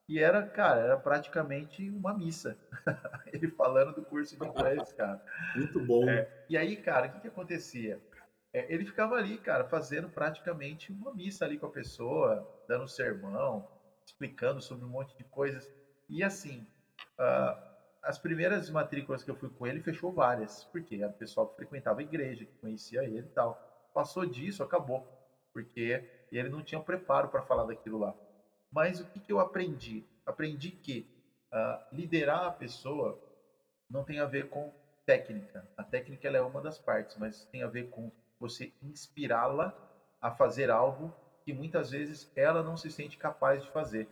[0.08, 2.58] E era, cara, era praticamente uma missa.
[3.32, 5.22] ele falando do curso de inglês, cara.
[5.56, 6.10] Muito bom.
[6.10, 8.02] É, e aí, cara, o que, que acontecia?
[8.52, 13.68] É, ele ficava ali, cara, fazendo praticamente uma missa ali com a pessoa, dando sermão,
[14.06, 15.72] explicando sobre um monte de coisas.
[16.10, 16.68] E assim,
[17.20, 17.58] uh,
[18.04, 20.66] as primeiras matrículas que eu fui com ele, fechou várias.
[20.66, 23.60] Porque era o pessoal que frequentava a igreja, que conhecia ele e tal.
[23.94, 25.08] Passou disso, acabou.
[25.54, 28.14] Porque ele não tinha preparo para falar daquilo lá.
[28.74, 30.04] Mas o que, que eu aprendi?
[30.26, 31.06] Aprendi que
[31.54, 33.20] uh, liderar a pessoa
[33.90, 34.74] não tem a ver com
[35.06, 35.68] técnica.
[35.78, 39.78] A técnica é uma das partes, mas tem a ver com você inspirá-la
[40.20, 41.14] a fazer algo
[41.46, 44.10] que muitas vezes ela não se sente capaz de fazer.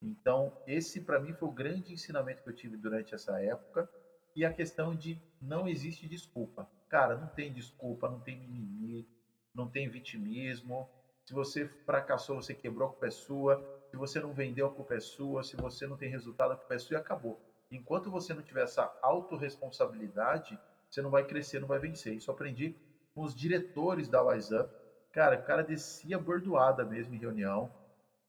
[0.00, 3.88] Então, esse para mim foi o grande ensinamento que eu tive durante essa época
[4.36, 6.68] e a questão de não existe desculpa.
[6.88, 9.04] Cara, não tem desculpa, não tem mimimi,
[9.52, 10.88] não tem vitimismo.
[11.26, 13.66] Se você fracassou, você quebrou, a culpa é sua.
[13.90, 15.42] Se você não vendeu, a culpa é sua.
[15.42, 17.40] Se você não tem resultado, a culpa é sua e acabou.
[17.70, 20.58] Enquanto você não tiver essa autorresponsabilidade,
[20.90, 22.14] você não vai crescer, não vai vencer.
[22.16, 22.74] Isso eu aprendi
[23.14, 24.70] com os diretores da Wise Up.
[25.12, 27.70] Cara, o cara descia bordoada mesmo em reunião.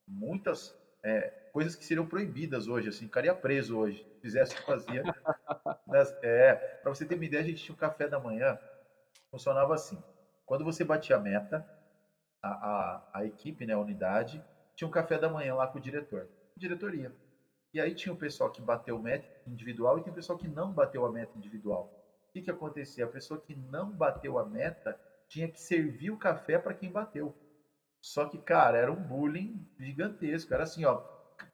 [0.08, 5.04] Muitas é, coisas que seriam proibidas hoje, assim, ficaria preso hoje, fizesse o que fazia.
[5.88, 8.58] Nas, é, para você ter uma ideia, a gente tinha um café da manhã,
[9.32, 10.02] funcionava assim.
[10.46, 11.66] Quando você batia a meta,
[12.42, 14.44] a, a, a equipe, né, a unidade,
[14.80, 17.14] tinha um café da manhã lá com o diretor, diretoria.
[17.74, 20.72] E aí tinha o pessoal que bateu meta individual e tinha o pessoal que não
[20.72, 21.92] bateu a meta individual.
[22.30, 23.04] O que, que acontecia?
[23.04, 27.36] A pessoa que não bateu a meta tinha que servir o café para quem bateu.
[28.02, 30.54] Só que, cara, era um bullying gigantesco.
[30.54, 31.04] Era assim, ó,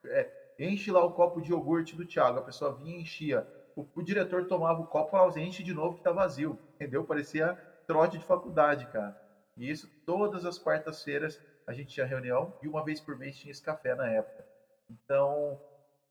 [0.06, 2.38] é, enche lá o copo de iogurte do Thiago.
[2.38, 3.44] A pessoa vinha e enchia.
[3.76, 6.62] O, o diretor tomava o copo e falava, enche de novo que tá vazio.
[6.76, 7.04] Entendeu?
[7.04, 7.58] Parecia
[7.88, 9.18] trote de faculdade, cara.
[9.58, 13.52] E isso todas as quartas-feiras a gente tinha reunião e uma vez por mês tinha
[13.52, 14.46] esse café na época.
[14.90, 15.60] Então,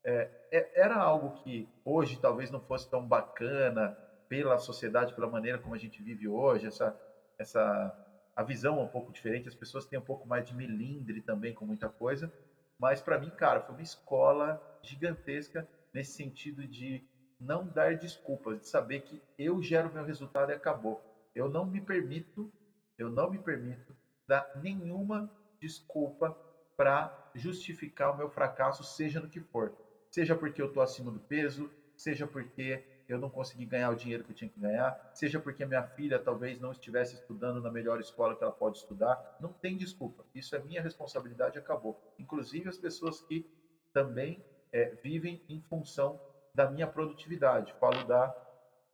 [0.03, 3.97] é, é, era algo que hoje talvez não fosse tão bacana
[4.27, 6.95] pela sociedade, pela maneira como a gente vive hoje, essa,
[7.39, 7.95] essa
[8.35, 11.53] a visão é um pouco diferente, as pessoas têm um pouco mais de milindre também
[11.53, 12.31] com muita coisa,
[12.77, 17.01] mas para mim, cara, foi uma escola gigantesca nesse sentido de
[17.39, 21.01] não dar desculpas, de saber que eu gero meu resultado e acabou.
[21.33, 22.51] Eu não me permito,
[22.97, 23.95] eu não me permito
[24.27, 25.29] dar nenhuma
[25.65, 26.37] desculpa
[26.77, 29.73] para justificar o meu fracasso, seja no que for.
[30.11, 34.23] Seja porque eu estou acima do peso, seja porque eu não consegui ganhar o dinheiro
[34.23, 37.99] que eu tinha que ganhar, seja porque minha filha talvez não estivesse estudando na melhor
[37.99, 39.19] escola que ela pode estudar.
[39.39, 40.23] Não tem desculpa.
[40.33, 41.97] Isso é minha responsabilidade e acabou.
[42.17, 43.45] Inclusive as pessoas que
[43.93, 46.19] também é, vivem em função
[46.53, 47.73] da minha produtividade.
[47.79, 48.33] Falo da,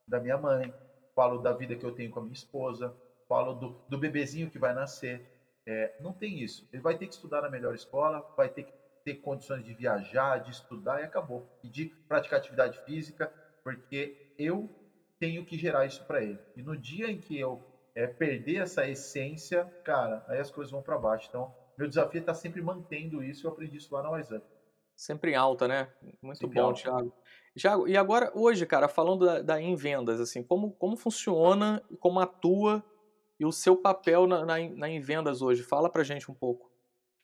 [0.07, 0.74] da minha mãe,
[1.15, 2.93] falo da vida que eu tenho com a minha esposa,
[3.28, 5.22] falo do, do bebezinho que vai nascer.
[5.72, 6.67] É, não tem isso.
[6.74, 8.74] Ele vai ter que estudar na melhor escola, vai ter que
[9.05, 11.47] ter condições de viajar, de estudar e acabou.
[11.63, 13.32] E de praticar atividade física,
[13.63, 14.69] porque eu
[15.17, 16.38] tenho que gerar isso para ele.
[16.57, 17.63] E no dia em que eu
[17.95, 21.28] é, perder essa essência, cara, aí as coisas vão para baixo.
[21.30, 23.47] Então, meu desafio é estar tá sempre mantendo isso.
[23.47, 24.45] Eu aprendi isso lá na WhatsApp.
[24.93, 25.89] Sempre em alta, né?
[26.22, 26.82] Muito sempre bom, alta.
[26.82, 27.13] Thiago.
[27.57, 31.95] Thiago, e agora, hoje, cara, falando da, da em vendas, assim, como, como funciona e
[31.95, 32.84] como atua
[33.42, 35.64] e o seu papel na, na, na em vendas hoje?
[35.64, 36.72] Fala pra gente um pouco.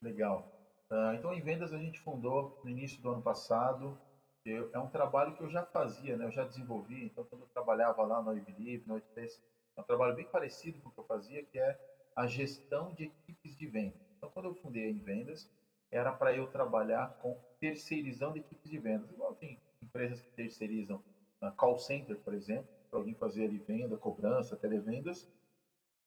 [0.02, 0.52] Legal.
[0.90, 3.96] Uh, então, em vendas a gente fundou no início do ano passado.
[4.44, 6.26] Eu, é um trabalho que eu já fazia, né?
[6.26, 7.06] Eu já desenvolvi.
[7.06, 9.40] Então, quando eu trabalhava lá no iBelieve, no OitPace,
[9.76, 11.80] é um trabalho bem parecido com o que eu fazia, que é
[12.16, 13.94] a gestão de equipes de venda.
[14.18, 15.48] Então, quando eu fundei em vendas,
[15.92, 19.12] era para eu trabalhar com terceirizando de equipes de vendas.
[19.12, 20.98] Igual tem empresas que terceirizam
[21.44, 25.30] uh, call center, por exemplo, para alguém fazer ali venda, cobrança, televendas.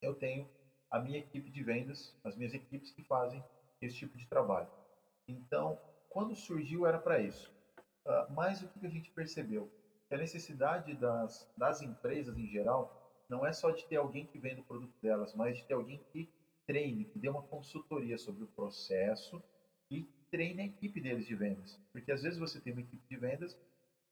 [0.02, 0.48] Eu tenho
[0.90, 3.42] a minha equipe de vendas, as minhas equipes que fazem
[3.80, 4.68] esse tipo de trabalho.
[5.28, 5.78] Então,
[6.08, 7.50] quando surgiu era para isso.
[8.04, 9.70] Uh, mas o que a gente percebeu?
[10.08, 12.92] Que a necessidade das, das empresas em geral
[13.28, 16.00] não é só de ter alguém que venda o produto delas, mas de ter alguém
[16.12, 16.28] que
[16.66, 19.40] treine, que dê uma consultoria sobre o processo
[19.90, 21.78] e treine a equipe deles de vendas.
[21.92, 23.56] Porque às vezes você tem uma equipe de vendas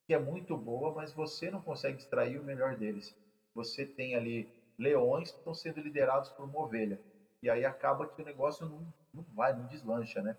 [0.07, 3.15] que é muito boa, mas você não consegue extrair o melhor deles.
[3.55, 7.01] Você tem ali leões estão sendo liderados por uma ovelha.
[7.43, 10.37] E aí acaba que o negócio não, não vai, não deslancha, né?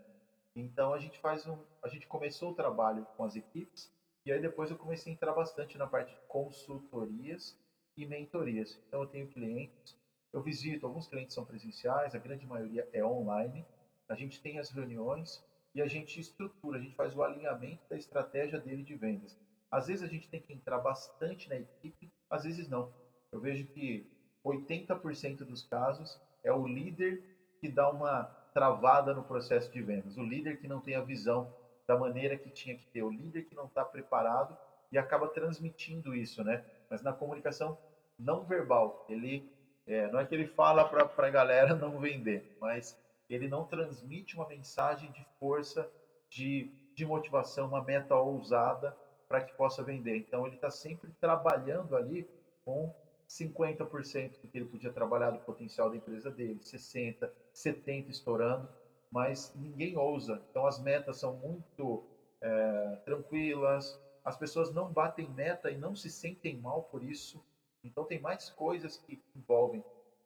[0.56, 3.90] Então a gente faz um, a gente começou o trabalho com as equipes
[4.26, 7.56] e aí depois eu comecei a entrar bastante na parte de consultorias
[7.96, 8.80] e mentorias.
[8.88, 9.96] Então eu tenho clientes,
[10.34, 13.66] eu visito, alguns clientes são presenciais, a grande maioria é online.
[14.08, 15.42] A gente tem as reuniões
[15.74, 19.38] e a gente estrutura, a gente faz o alinhamento da estratégia dele de vendas.
[19.72, 22.92] Às vezes a gente tem que entrar bastante na equipe, às vezes não.
[23.32, 24.06] Eu vejo que
[24.46, 27.24] 80% dos casos é o líder
[27.60, 28.24] que dá uma
[28.54, 31.54] travada no processo de vendas, o líder que não tem a visão
[31.88, 34.58] da maneira que tinha que ter, o líder que não está preparado
[34.92, 36.64] e acaba transmitindo isso, né?
[36.90, 37.78] Mas na comunicação
[38.18, 39.52] não verbal, ele
[39.88, 42.98] é, não é que ele fala para a galera não vender, mas
[43.30, 45.90] ele não transmite uma mensagem de força,
[46.30, 48.96] de, de motivação, uma meta ousada
[49.28, 50.18] para que possa vender.
[50.18, 52.28] Então ele está sempre trabalhando ali
[52.66, 52.94] com
[53.30, 58.68] 50% do que ele podia trabalhar do potencial da empresa dele, 60%, 70% estourando,
[59.12, 60.42] mas ninguém ousa.
[60.50, 62.04] Então as metas são muito
[62.42, 67.40] é, tranquilas, as pessoas não batem meta e não se sentem mal por isso.
[67.84, 69.84] Então tem mais coisas que envolvem.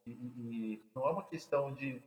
[0.07, 2.01] E, e não é uma questão de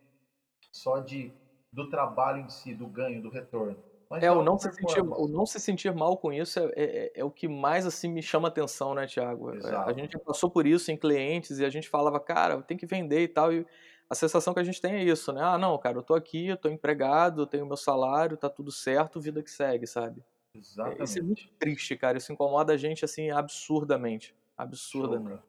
[0.72, 1.32] só de
[1.72, 5.26] do trabalho em si, do ganho, do retorno mas é, o não, se sentir, o
[5.26, 8.48] não se sentir mal com isso é, é, é, o que mais assim me chama
[8.48, 9.52] atenção, né, Tiago?
[9.56, 12.86] É, a gente passou por isso em clientes e a gente falava, cara, tem que
[12.86, 13.66] vender e tal, e
[14.08, 15.42] a sensação que a gente tem é isso, né?
[15.42, 18.70] Ah, não, cara, eu tô aqui, eu tô empregado, eu tenho meu salário, tá tudo
[18.70, 20.22] certo, vida que segue, sabe?
[20.54, 21.02] Exatamente.
[21.02, 25.42] Isso é muito triste, cara, isso incomoda a gente, assim, absurdamente, absurdamente.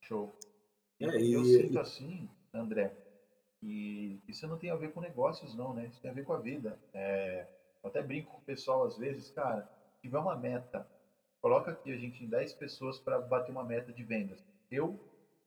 [0.00, 0.34] Show.
[1.00, 1.08] Show.
[1.08, 2.92] É, e, eu sinto assim, André,
[3.62, 5.86] e isso não tem a ver com negócios, não, né?
[5.86, 6.76] Isso tem a ver com a vida.
[6.92, 7.46] É
[7.82, 9.68] eu até brinco com o pessoal às vezes, cara,
[10.00, 10.86] tiver uma meta,
[11.40, 14.44] coloca aqui a gente em 10 pessoas para bater uma meta de vendas.
[14.70, 14.98] Eu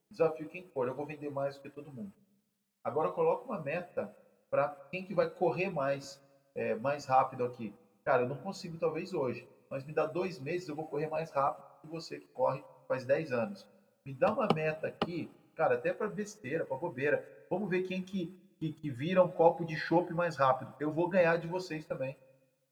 [0.10, 2.14] desafio quem for, eu vou vender mais do que todo mundo.
[2.84, 4.14] Agora coloca uma meta
[4.50, 6.22] para quem que vai correr mais,
[6.54, 7.74] é, mais rápido aqui.
[8.04, 11.32] Cara, eu não consigo talvez hoje, mas me dá dois meses, eu vou correr mais
[11.32, 13.68] rápido que você que corre faz 10 anos.
[14.06, 17.28] Me dá uma meta aqui, cara, até para besteira, para bobeira.
[17.50, 20.74] Vamos ver quem que, que, que vira um copo de chopp mais rápido.
[20.80, 22.18] Eu vou ganhar de vocês também.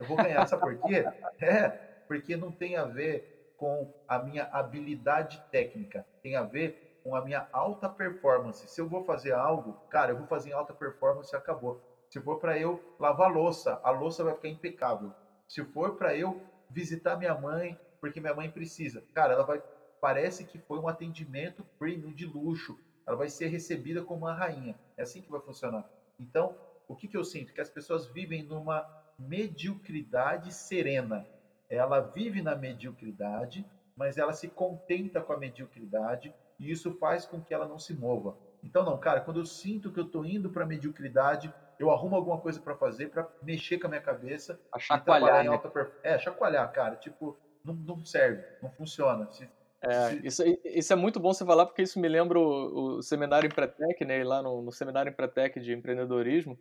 [0.02, 1.06] Eu vou ganhar, sabe por quê?
[1.44, 7.16] É, porque não tem a ver com a minha habilidade técnica, tem a ver com
[7.16, 8.68] a minha alta performance.
[8.68, 11.80] Se eu vou fazer algo, cara, eu vou fazer em alta performance acabou.
[12.12, 15.16] Se for para eu lavar louça, a louça vai ficar impecável.
[15.48, 19.62] Se for para eu visitar minha mãe, porque minha mãe precisa, cara, ela vai
[20.00, 22.80] parece que foi um atendimento premium de luxo.
[23.08, 24.76] ela vai ser recebida como uma rainha.
[24.98, 25.88] É assim que vai funcionar.
[26.20, 27.54] Então, o que, que eu sinto?
[27.54, 28.88] Que as pessoas vivem numa
[29.28, 31.26] mediocridade serena.
[31.70, 33.66] Ela vive na mediocridade,
[33.96, 37.94] mas ela se contenta com a mediocridade e isso faz com que ela não se
[37.94, 38.36] mova.
[38.64, 42.16] Então, não, cara, quando eu sinto que eu estou indo para a mediocridade, eu arrumo
[42.16, 44.60] alguma coisa para fazer, para mexer com a minha cabeça.
[44.72, 45.50] A chacoalhar, né?
[45.50, 45.92] alta perf...
[46.04, 46.96] É, chacoalhar, cara.
[46.96, 49.32] Tipo, não, não serve, não funciona.
[49.32, 49.50] Se,
[49.82, 50.28] é, se...
[50.28, 54.06] Isso, isso é muito bom você falar, porque isso me lembra o, o seminário Empretec,
[54.06, 54.24] né?
[54.24, 56.58] Lá no, no seminário Empretec de empreendedorismo,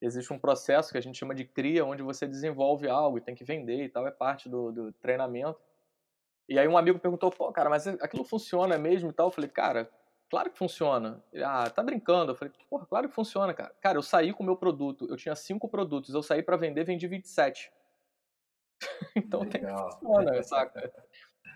[0.00, 3.34] existe um processo que a gente chama de cria, onde você desenvolve algo e tem
[3.34, 5.60] que vender e tal, é parte do, do treinamento.
[6.48, 9.28] E aí um amigo perguntou, pô, cara, mas aquilo funciona mesmo e tal?
[9.28, 9.90] Eu falei, cara,
[10.30, 11.22] Claro que funciona.
[11.42, 12.32] ah, tá brincando.
[12.32, 13.74] Eu falei, porra, claro que funciona, cara.
[13.80, 15.06] Cara, eu saí com o meu produto.
[15.08, 16.14] Eu tinha cinco produtos.
[16.14, 17.72] Eu saí para vender, vendi 27.
[19.16, 19.50] então Legal.
[19.50, 20.92] tem que funciona, saca?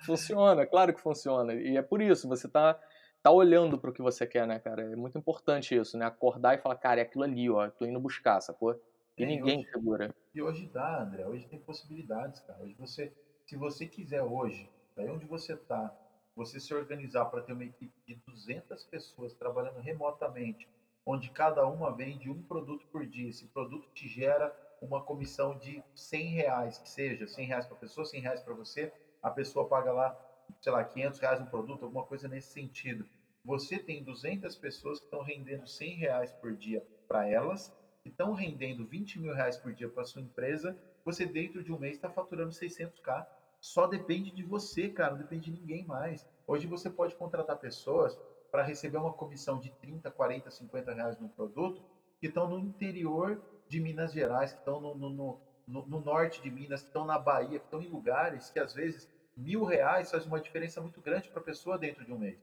[0.07, 1.55] Funciona, claro que funciona.
[1.55, 2.81] E é por isso, você tá,
[3.23, 4.83] tá olhando para o que você quer, né, cara?
[4.83, 6.05] É muito importante isso, né?
[6.05, 7.71] Acordar e falar, cara, é aquilo ali, ó.
[7.71, 8.79] Tô indo buscar, sacou?
[9.17, 10.15] E ninguém hoje, segura.
[10.35, 11.27] E hoje dá, André.
[11.27, 12.63] Hoje tem possibilidades, cara.
[12.63, 13.13] Hoje você,
[13.47, 15.95] se você quiser hoje, daí onde você tá,
[16.35, 20.69] você se organizar para ter uma equipe de 200 pessoas trabalhando remotamente,
[21.05, 25.83] onde cada uma vende um produto por dia, esse produto te gera uma comissão de
[25.95, 28.93] 100 reais, que seja 100 reais para a pessoa, 100 reais para você,
[29.23, 30.19] a pessoa paga lá,
[30.61, 33.07] sei lá, 500 reais um produto, alguma coisa nesse sentido.
[33.45, 37.73] Você tem 200 pessoas que estão rendendo 100 reais por dia para elas,
[38.03, 41.79] que estão rendendo 20 mil reais por dia para sua empresa, você dentro de um
[41.79, 43.27] mês está faturando 600k
[43.63, 46.29] só depende de você, cara, não depende de ninguém mais.
[46.49, 48.19] Hoje você pode contratar pessoas
[48.51, 51.81] para receber uma comissão de 30, 40, 50 reais no produto
[52.19, 56.51] que estão no interior de Minas Gerais, que estão no, no, no, no norte de
[56.51, 60.27] Minas, que estão na Bahia, que estão em lugares que às vezes mil reais faz
[60.27, 62.39] uma diferença muito grande para a pessoa dentro de um mês.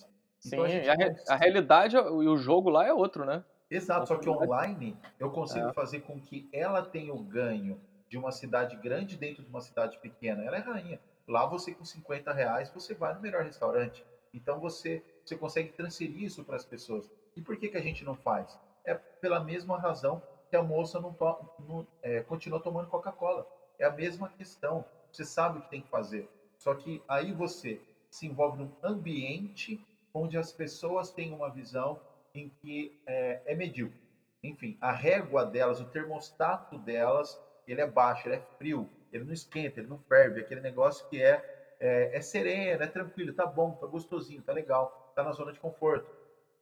[0.45, 3.43] Então, Sim, a, a, a, realidade e o jogo lá é outro, né?
[3.69, 5.73] Exato, só que online eu consigo é.
[5.73, 9.97] fazer com que ela tenha o ganho de uma cidade grande dentro de uma cidade
[9.99, 10.43] pequena.
[10.43, 10.99] Ela é rainha.
[11.27, 14.03] Lá você com 50 reais você vai no melhor restaurante.
[14.33, 17.09] Então você, você consegue transferir isso para as pessoas.
[17.35, 18.57] E por que, que a gente não faz?
[18.83, 23.47] É pela mesma razão que a moça não, to, não é, continua tomando Coca-Cola.
[23.77, 24.83] É a mesma questão.
[25.11, 26.27] Você sabe o que tem que fazer.
[26.59, 29.81] Só que aí você se envolve num ambiente
[30.13, 31.99] onde as pessoas têm uma visão
[32.35, 33.97] em que é, é medíocre.
[34.43, 39.33] Enfim, a régua delas, o termostato delas, ele é baixo, ele é frio ele não
[39.33, 41.43] esquenta, ele não ferve, aquele negócio que é,
[41.79, 45.59] é, é sereno, é tranquilo, tá bom, tá gostosinho, tá legal, tá na zona de
[45.59, 46.07] conforto.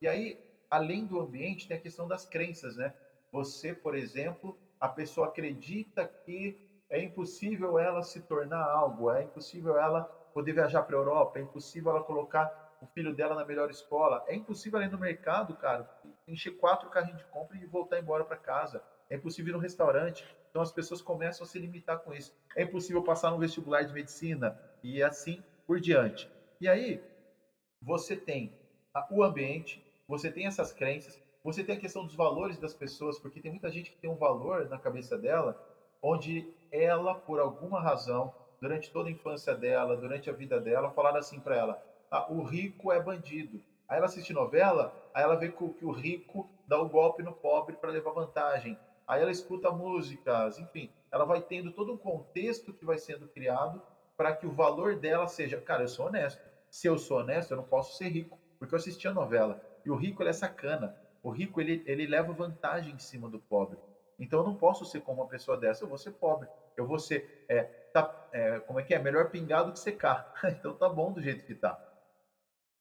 [0.01, 0.39] E aí,
[0.69, 2.93] além do ambiente, tem a questão das crenças, né?
[3.31, 6.57] Você, por exemplo, a pessoa acredita que
[6.89, 11.41] é impossível ela se tornar algo, é impossível ela poder viajar para a Europa, é
[11.41, 15.55] impossível ela colocar o filho dela na melhor escola, é impossível ela ir no mercado,
[15.55, 15.87] cara,
[16.27, 20.23] encher quatro carrinhos de compra e voltar embora para casa, é impossível ir no restaurante,
[20.49, 22.31] então as pessoas começam a se limitar com isso.
[22.55, 26.29] É impossível passar no vestibular de medicina e assim por diante.
[26.61, 27.01] E aí
[27.81, 28.51] você tem
[29.11, 33.39] o ambiente, você tem essas crenças, você tem a questão dos valores das pessoas, porque
[33.39, 35.57] tem muita gente que tem um valor na cabeça dela,
[36.01, 41.19] onde ela, por alguma razão, durante toda a infância dela, durante a vida dela, falaram
[41.19, 43.61] assim para ela: ah, o rico é bandido.
[43.87, 47.75] Aí ela assiste novela, aí ela vê que o rico dá o golpe no pobre
[47.77, 52.85] para levar vantagem aí ela escuta músicas, enfim, ela vai tendo todo um contexto que
[52.85, 53.81] vai sendo criado
[54.17, 56.41] para que o valor dela seja, cara, eu sou honesto.
[56.69, 59.61] Se eu sou honesto, eu não posso ser rico, porque eu assisti a novela.
[59.85, 60.93] E o rico ele é sacana.
[61.23, 63.79] O rico ele, ele leva vantagem em cima do pobre.
[64.19, 66.47] Então eu não posso ser como uma pessoa dessa, eu vou ser pobre.
[66.75, 68.99] Eu vou ser, é, tá, é, como é que é?
[68.99, 70.33] Melhor pingado que secar.
[70.45, 71.87] então tá bom do jeito que tá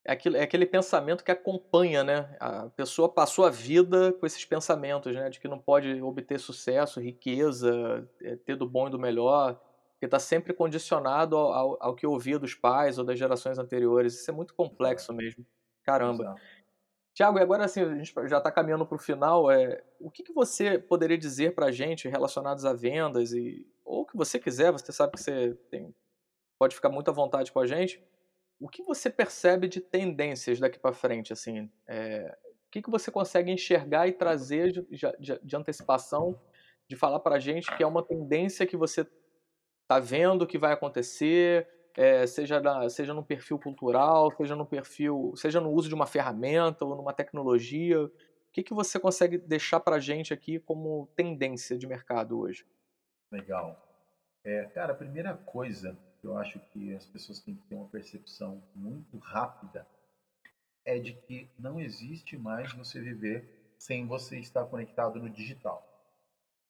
[0.06, 2.36] é aquele, é aquele pensamento que acompanha, né?
[2.38, 5.28] A pessoa passou a vida com esses pensamentos, né?
[5.28, 9.60] De que não pode obter sucesso, riqueza, é, ter do bom e do melhor,
[9.98, 14.14] que está sempre condicionado ao, ao, ao, que ouvia dos pais ou das gerações anteriores.
[14.14, 15.44] Isso é muito complexo mesmo.
[15.82, 16.22] Caramba.
[16.22, 16.40] Exato.
[17.16, 19.50] Tiago, e agora assim, a gente já está caminhando para o final.
[19.50, 24.02] É, o que, que você poderia dizer para a gente relacionados a vendas e ou
[24.02, 24.70] o que você quiser?
[24.70, 25.94] Você sabe que você tem,
[26.58, 28.00] pode ficar muito à vontade com a gente
[28.58, 31.70] o que você percebe de tendências daqui para frente, assim?
[31.86, 32.36] É,
[32.66, 34.86] o que, que você consegue enxergar e trazer de,
[35.18, 36.40] de, de antecipação,
[36.88, 39.06] de falar para a gente que é uma tendência que você
[39.82, 45.32] está vendo que vai acontecer, é, seja, na, seja no perfil cultural, seja no perfil,
[45.36, 48.04] seja no uso de uma ferramenta ou numa tecnologia.
[48.04, 48.10] O
[48.52, 52.66] que, que você consegue deixar para a gente aqui como tendência de mercado hoje?
[53.30, 53.82] Legal.
[54.44, 58.62] É, cara, a primeira coisa eu acho que as pessoas têm que ter uma percepção
[58.74, 59.86] muito rápida
[60.84, 65.84] é de que não existe mais você viver sem você estar conectado no digital.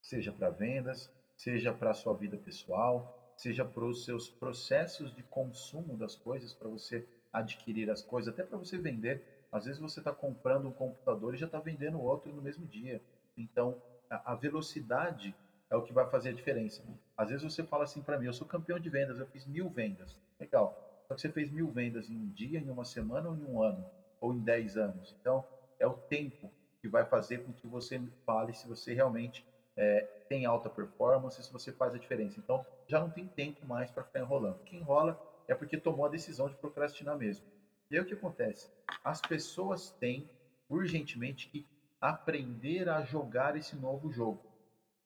[0.01, 5.23] Seja para vendas, seja para a sua vida pessoal, seja para os seus processos de
[5.23, 9.21] consumo das coisas, para você adquirir as coisas, até para você vender.
[9.51, 13.01] Às vezes você está comprando um computador e já está vendendo outro no mesmo dia.
[13.37, 13.79] Então,
[14.09, 15.33] a velocidade
[15.69, 16.81] é o que vai fazer a diferença.
[17.15, 19.69] Às vezes você fala assim para mim, eu sou campeão de vendas, eu fiz mil
[19.69, 20.15] vendas.
[20.39, 20.75] Legal.
[21.07, 23.61] Só que você fez mil vendas em um dia, em uma semana ou em um
[23.61, 23.85] ano?
[24.19, 25.15] Ou em dez anos?
[25.21, 25.45] Então,
[25.79, 30.45] é o tempo que vai fazer com que você fale se você realmente é, tem
[30.45, 32.39] alta performance, se você faz a diferença.
[32.39, 34.59] Então, já não tem tempo mais para ficar enrolando.
[34.65, 37.45] Quem enrola é porque tomou a decisão de procrastinar mesmo.
[37.89, 38.69] E aí o que acontece?
[39.03, 40.27] As pessoas têm
[40.69, 41.65] urgentemente que
[42.01, 44.39] aprender a jogar esse novo jogo.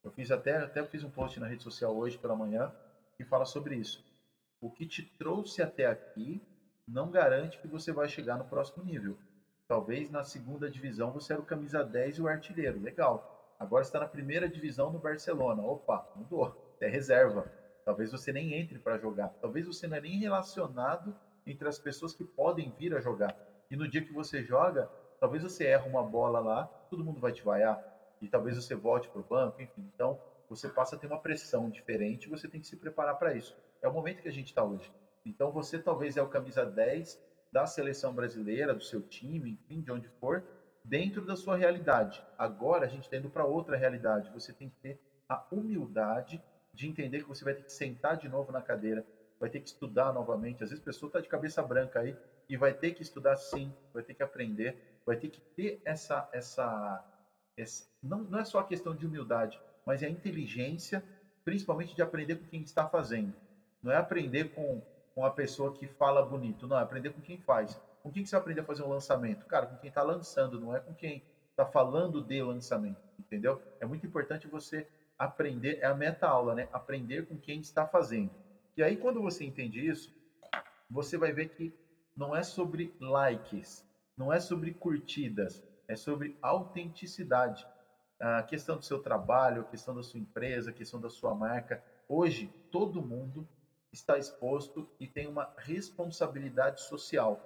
[0.04, 2.72] Eu fiz até, até fiz um post na rede social hoje pela manhã
[3.18, 4.04] que fala sobre isso.
[4.60, 6.42] O que te trouxe até aqui
[6.88, 9.18] não garante que você vai chegar no próximo nível.
[9.68, 12.82] Talvez na segunda divisão você era o camisa 10 e o artilheiro.
[12.82, 13.24] Legal.
[13.60, 15.62] Agora está na primeira divisão no Barcelona.
[15.62, 16.54] Opa, mudou.
[16.80, 17.46] É reserva.
[17.86, 19.30] Talvez você nem entre para jogar.
[19.42, 21.16] Talvez você não é nem relacionado
[21.46, 23.36] entre as pessoas que podem vir a jogar.
[23.70, 27.32] E no dia que você joga, talvez você erre uma bola lá, todo mundo vai
[27.32, 27.82] te vaiar.
[28.22, 29.90] E talvez você volte para o banco, enfim.
[29.96, 30.20] Então,
[30.50, 33.56] você passa a ter uma pressão diferente e você tem que se preparar para isso.
[33.82, 34.92] É o momento que a gente está hoje.
[35.26, 37.20] Então, você talvez é o camisa 10
[37.52, 40.44] da seleção brasileira, do seu time, enfim, de onde for,
[40.84, 42.24] dentro da sua realidade.
[42.38, 44.32] Agora a gente está indo para outra realidade.
[44.32, 46.42] Você tem que ter a humildade
[46.74, 49.06] de entender que você vai ter que sentar de novo na cadeira,
[49.40, 50.64] vai ter que estudar novamente.
[50.64, 52.16] Às vezes a pessoa está de cabeça branca aí
[52.48, 56.28] e vai ter que estudar sim, vai ter que aprender, vai ter que ter essa
[56.32, 57.04] essa,
[57.58, 61.04] essa não, não é só a questão de humildade, mas é a inteligência,
[61.44, 63.34] principalmente de aprender com quem está fazendo.
[63.82, 64.82] Não é aprender com,
[65.16, 67.80] com a pessoa que fala bonito, não, é aprender com quem faz.
[68.04, 69.46] Com quem que você vai aprender a fazer um lançamento?
[69.46, 73.62] Cara, com quem está lançando, não é com quem está falando de lançamento, entendeu?
[73.80, 74.88] É muito importante você
[75.22, 76.68] aprender, é a meta-aula, né?
[76.74, 78.32] Aprender com quem está fazendo.
[78.76, 80.12] E aí, quando você entende isso,
[80.90, 81.72] você vai ver que
[82.16, 83.86] não é sobre likes,
[84.18, 87.64] não é sobre curtidas, é sobre autenticidade.
[88.20, 91.84] A questão do seu trabalho, a questão da sua empresa, a questão da sua marca.
[92.10, 93.48] Hoje, todo mundo
[93.94, 97.40] está exposto e tem uma responsabilidade social.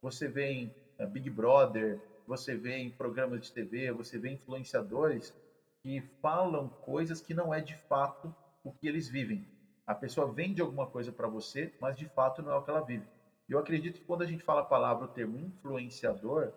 [0.00, 5.34] Você vê em eh, Big Brother, você vê em programas de TV, você vê influenciadores
[5.82, 9.46] que falam coisas que não é de fato o que eles vivem.
[9.86, 12.84] A pessoa vende alguma coisa para você, mas de fato não é o que ela
[12.84, 13.06] vive.
[13.48, 16.52] Eu acredito que quando a gente fala a palavra, o termo influenciador,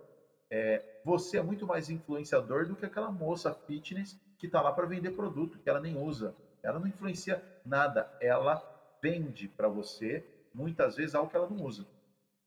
[0.52, 4.86] é, você é muito mais influenciador do que aquela moça fitness que está lá para
[4.86, 6.36] vender produto que ela nem usa.
[6.62, 8.62] Ela não influencia nada, ela
[9.02, 11.86] vende para você muitas vezes algo que ela não usa.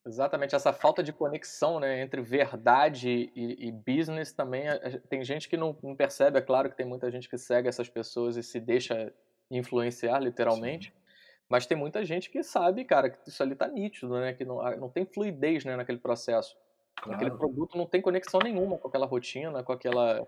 [0.07, 4.65] Exatamente, essa falta de conexão né, entre verdade e, e business também.
[5.09, 7.89] Tem gente que não, não, percebe, é claro que tem muita gente que segue essas
[7.89, 9.13] pessoas e se deixa
[9.51, 10.91] influenciar, literalmente.
[10.91, 11.07] Sim.
[11.49, 14.33] Mas tem muita gente que sabe, cara, que isso ali tá nítido, né?
[14.33, 16.57] Que não, não tem fluidez né, naquele processo.
[16.97, 17.17] Claro.
[17.17, 20.27] Aquele produto não tem conexão nenhuma com aquela rotina, com aquela,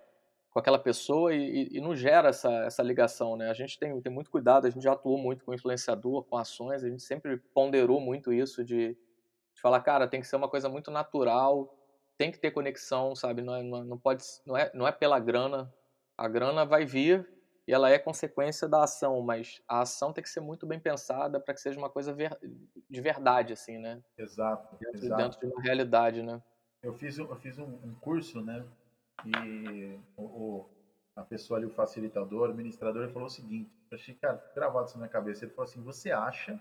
[0.51, 3.49] com aquela pessoa e, e, não gera essa, essa ligação, né?
[3.49, 6.83] A gente tem, tem muito cuidado, a gente já atuou muito com influenciador, com ações,
[6.83, 8.97] a gente sempre ponderou muito isso de
[9.59, 11.77] de falar, cara, tem que ser uma coisa muito natural,
[12.17, 13.43] tem que ter conexão, sabe?
[13.43, 15.73] Não, é, não, pode, não, é, não é pela grana.
[16.17, 17.29] A grana vai vir
[17.67, 21.41] e ela é consequência da ação, mas a ação tem que ser muito bem pensada
[21.41, 22.39] para que seja uma coisa ver,
[22.89, 24.01] de verdade, assim, né?
[24.17, 25.23] Exato dentro, exato.
[25.23, 26.41] dentro de uma realidade, né?
[26.81, 28.65] Eu fiz, eu fiz um, um curso, né?
[29.27, 30.71] E o, o,
[31.17, 34.87] a pessoa ali, o facilitador, o administrador, ele falou o seguinte: eu achei, cara, gravado
[34.87, 35.45] isso na minha cabeça.
[35.45, 36.61] Ele falou assim: você acha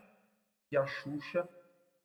[0.68, 1.48] que a Xuxa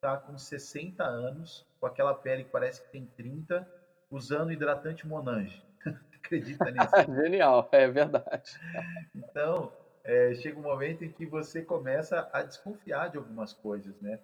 [0.03, 3.65] está com 60 anos, com aquela pele que parece que tem 30,
[4.11, 5.65] usando hidratante Monange.
[6.19, 6.91] Acredita nisso?
[7.23, 8.59] Genial, é verdade.
[9.15, 9.73] Então,
[10.03, 14.19] é, chega um momento em que você começa a desconfiar de algumas coisas, né?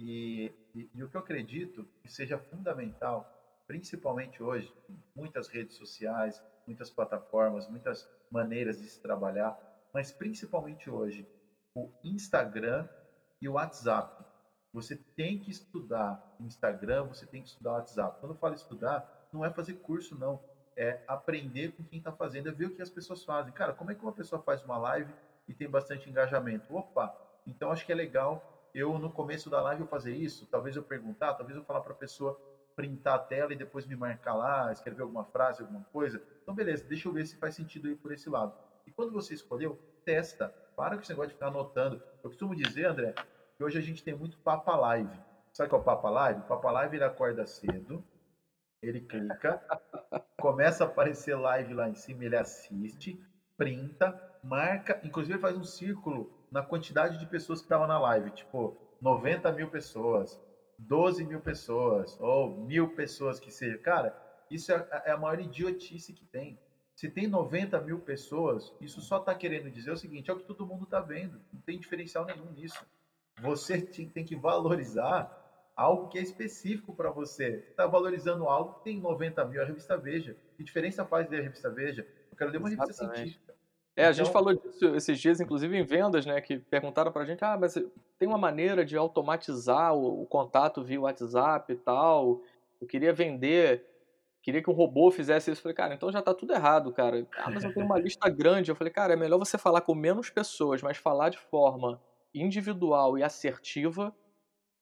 [0.00, 3.28] E, e, e o que eu acredito que seja fundamental,
[3.66, 4.72] principalmente hoje,
[5.16, 9.56] muitas redes sociais, muitas plataformas, muitas maneiras de se trabalhar,
[9.92, 11.26] mas principalmente hoje,
[11.74, 12.88] o Instagram
[13.42, 14.24] e o WhatsApp.
[14.74, 18.18] Você tem que estudar Instagram, você tem que estudar WhatsApp.
[18.18, 20.42] Quando eu falo estudar, não é fazer curso, não.
[20.76, 23.52] É aprender com quem está fazendo, é ver o que as pessoas fazem.
[23.52, 25.14] Cara, como é que uma pessoa faz uma live
[25.46, 26.74] e tem bastante engajamento?
[26.74, 27.16] Opa,
[27.46, 30.44] então acho que é legal eu, no começo da live, eu fazer isso.
[30.50, 32.36] Talvez eu perguntar, talvez eu falar para a pessoa
[32.74, 36.20] printar a tela e depois me marcar lá, escrever alguma frase, alguma coisa.
[36.42, 38.52] Então, beleza, deixa eu ver se faz sentido ir por esse lado.
[38.84, 40.52] E quando você escolheu, testa.
[40.74, 42.02] Para com esse negócio de ficar anotando.
[42.24, 43.14] Eu costumo dizer, André,
[43.56, 45.18] que hoje a gente tem muito Papa Live.
[45.52, 46.40] Sabe qual é o Papa Live?
[46.40, 48.04] O Papa Live ele acorda cedo,
[48.82, 49.62] Ele clica,
[50.40, 53.18] começa a aparecer live lá em cima, ele assiste,
[53.56, 58.76] printa, marca, inclusive faz um círculo na quantidade de pessoas que estavam na live, tipo
[59.00, 60.40] 90 mil pessoas,
[60.78, 63.78] 12 mil pessoas, ou mil pessoas que seja.
[63.78, 64.14] Cara,
[64.50, 66.58] isso é, é a maior idiotice que tem.
[66.94, 70.46] Se tem 90 mil pessoas, isso só está querendo dizer o seguinte: é o que
[70.46, 71.40] todo mundo está vendo.
[71.52, 72.84] Não tem diferencial nenhum nisso.
[73.44, 75.44] Você tem que valorizar
[75.76, 77.64] algo que é específico para você.
[77.70, 80.36] Está valorizando algo que tem 90 mil, a revista Veja.
[80.56, 82.06] Que diferença faz da revista Veja?
[82.30, 82.96] Eu quero ler uma Exatamente.
[82.96, 83.54] revista científica.
[83.96, 86.40] É, a gente então falou disso esses dias, inclusive em vendas, né?
[86.40, 87.74] Que perguntaram para a gente, ah, mas
[88.18, 92.40] tem uma maneira de automatizar o, o contato via WhatsApp e tal.
[92.80, 93.86] Eu queria vender
[94.42, 95.60] queria que um robô fizesse isso.
[95.60, 97.26] Eu falei, cara, então já tá tudo errado, cara.
[97.38, 98.70] Ah, mas eu tenho uma lista grande.
[98.70, 101.98] Eu falei, cara, é melhor você falar com menos pessoas, mas falar de forma
[102.34, 104.14] individual e assertiva,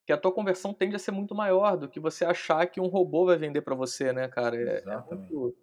[0.07, 2.87] que a tua conversão tende a ser muito maior do que você achar que um
[2.87, 4.57] robô vai vender para você, né, cara?
[4.57, 5.57] É, é muito,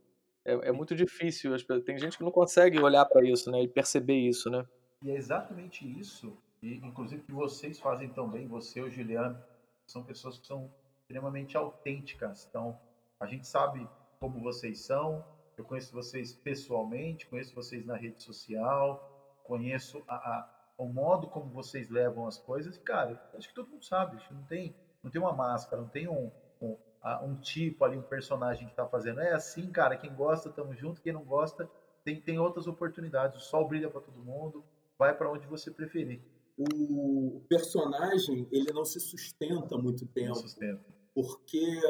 [0.45, 1.55] é, é, muito difícil.
[1.85, 4.65] Tem gente que não consegue olhar para isso, né, e perceber isso, né?
[5.01, 9.41] E é exatamente isso, e inclusive que vocês fazem também, você e o Juliano,
[9.87, 10.69] são pessoas que são
[11.01, 12.77] extremamente autênticas, então
[13.19, 13.87] a gente sabe
[14.19, 15.23] como vocês são,
[15.57, 21.51] eu conheço vocês pessoalmente, conheço vocês na rede social, conheço a, a, o modo como
[21.51, 22.77] vocês levam as coisas.
[22.77, 24.73] E, cara, acho que todo mundo sabe, não tem,
[25.03, 26.77] não tem uma máscara, não tem um, um,
[27.23, 29.19] um tipo ali, um personagem que está fazendo.
[29.19, 31.69] É assim, cara, quem gosta, tamo junto, quem não gosta,
[32.05, 33.37] tem, tem outras oportunidades.
[33.37, 34.63] O sol brilha para todo mundo,
[34.97, 36.21] vai para onde você preferir.
[36.57, 40.29] O personagem, ele não se sustenta muito tempo.
[40.29, 40.81] Não sustenta.
[41.13, 41.81] Porque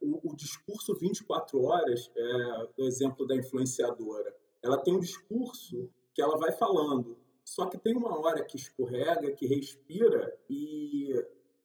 [0.00, 4.32] o, o discurso 24 horas, é, do exemplo da influenciadora,
[4.62, 7.16] ela tem um discurso que ela vai falando,
[7.46, 11.14] só que tem uma hora que escorrega, que respira e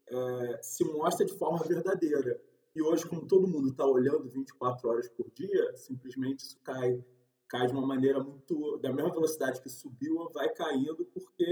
[0.07, 2.39] é, se mostra de forma verdadeira.
[2.75, 7.03] E hoje, como todo mundo está olhando 24 horas por dia, simplesmente isso cai.
[7.49, 8.77] Cai de uma maneira muito.
[8.77, 11.51] da mesma velocidade que subiu, vai caindo, porque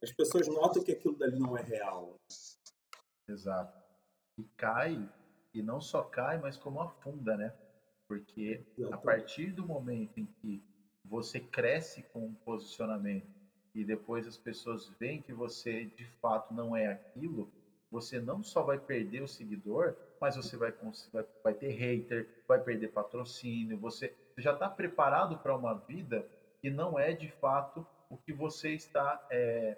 [0.00, 2.16] as pessoas notam que aquilo dali não é real.
[3.28, 3.76] Exato.
[4.38, 5.12] E cai
[5.52, 7.52] e não só cai, mas como afunda, né?
[8.06, 10.62] Porque a partir do momento em que
[11.04, 13.37] você cresce com um posicionamento
[13.78, 17.48] e depois as pessoas veem que você de fato não é aquilo,
[17.90, 20.74] você não só vai perder o seguidor, mas você vai,
[21.12, 26.28] vai, vai ter hater, vai perder patrocínio, você, já está preparado para uma vida
[26.60, 29.76] que não é de fato o que você está é,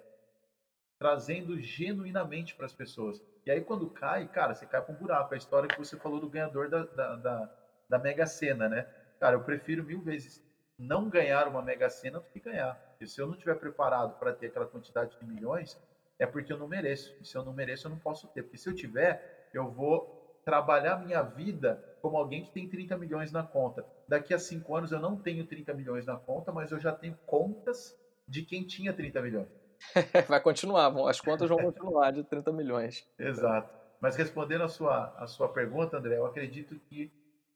[0.97, 3.21] trazendo genuinamente para as pessoas.
[3.45, 5.33] E aí quando cai, cara, você cai para um buraco.
[5.33, 7.49] A história que você falou do ganhador da, da, da,
[7.89, 8.87] da Mega Sena, né?
[9.19, 10.41] Cara, eu prefiro mil vezes
[10.77, 12.90] não ganhar uma Mega Sena do que ganhar.
[13.01, 15.75] Porque se eu não estiver preparado para ter aquela quantidade de milhões,
[16.19, 17.15] é porque eu não mereço.
[17.19, 18.43] E se eu não mereço, eu não posso ter.
[18.43, 20.07] Porque se eu tiver, eu vou
[20.45, 23.83] trabalhar minha vida como alguém que tem 30 milhões na conta.
[24.07, 27.17] Daqui a cinco anos eu não tenho 30 milhões na conta, mas eu já tenho
[27.25, 27.97] contas
[28.27, 29.49] de quem tinha 30 milhões.
[30.29, 33.03] Vai continuar, as contas vão continuar de 30 milhões.
[33.17, 33.73] Exato.
[33.99, 37.11] Mas respondendo a sua, a sua pergunta, André, eu acredito que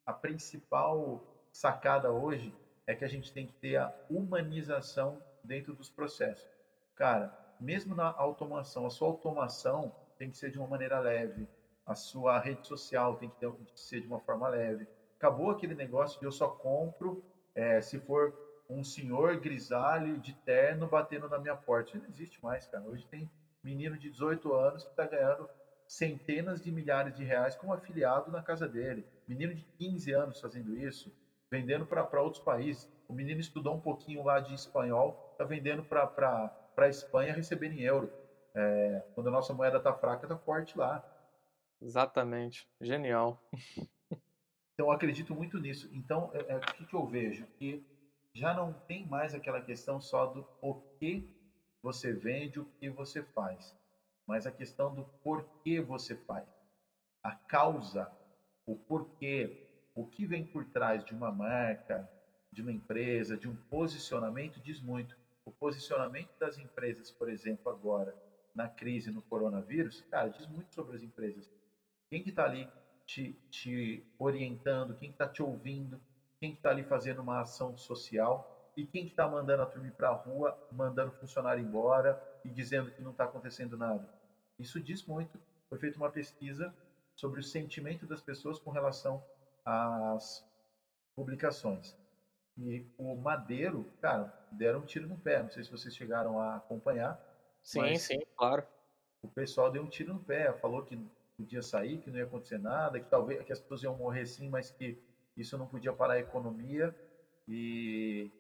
[0.08, 1.22] a principal
[1.54, 2.52] sacada hoje
[2.88, 6.48] é que a gente tem que ter a humanização dentro dos processos.
[6.96, 11.48] Cara, mesmo na automação, a sua automação tem que ser de uma maneira leve,
[11.86, 13.36] a sua rede social tem que,
[13.76, 14.88] ser de uma forma leve.
[15.18, 17.24] Acabou aquele negócio de eu só compro
[17.54, 18.34] é, se for
[18.70, 21.90] um senhor grisalho de terno batendo na minha porta.
[21.90, 22.84] Isso não existe mais, cara.
[22.86, 23.30] Hoje tem
[23.64, 25.50] menino de 18 anos que está ganhando
[25.88, 29.06] centenas de milhares de reais como afiliado na casa dele.
[29.28, 31.12] Menino de 15 anos fazendo isso,
[31.50, 32.90] vendendo para outros países.
[33.08, 37.82] O menino estudou um pouquinho lá de espanhol, está vendendo para a Espanha recebendo em
[37.82, 38.12] euro.
[38.56, 41.04] É, quando a nossa moeda está fraca, está forte lá.
[41.82, 42.68] Exatamente.
[42.82, 43.40] Genial.
[44.76, 45.90] Então, eu acredito muito nisso.
[45.94, 47.48] Então, é, é, o que, que eu vejo?
[47.58, 47.82] Que
[48.34, 51.34] já não tem mais aquela questão só do o que
[51.82, 53.74] você vende, o que você faz,
[54.28, 56.46] mas a questão do porquê você faz.
[57.24, 58.12] A causa,
[58.66, 62.10] o porquê, o que vem por trás de uma marca,
[62.52, 65.18] de uma empresa, de um posicionamento diz muito.
[65.46, 68.16] O posicionamento das empresas, por exemplo, agora
[68.54, 71.50] na crise no coronavírus, cara, diz muito sobre as empresas.
[72.10, 72.68] Quem que está ali
[73.06, 76.02] te, te orientando, quem está te ouvindo,
[76.40, 80.14] quem está ali fazendo uma ação social e quem está mandando a turma para a
[80.14, 84.08] rua, mandando o funcionário embora e dizendo que não está acontecendo nada.
[84.58, 85.40] Isso diz muito.
[85.70, 86.74] Foi feita uma pesquisa
[87.16, 89.24] sobre o sentimento das pessoas com relação
[89.66, 90.46] às
[91.16, 91.96] publicações.
[92.58, 95.44] E o Madeiro, cara, deram um tiro no pé.
[95.44, 97.20] Não sei se vocês chegaram a acompanhar.
[97.62, 98.66] Sim, sim, claro.
[99.22, 100.98] O pessoal deu um tiro no pé, falou que
[101.36, 104.50] podia sair, que não ia acontecer nada, que talvez que as pessoas iam morrer sim,
[104.50, 104.98] mas que
[105.36, 106.96] isso não podia parar a economia
[107.48, 108.32] e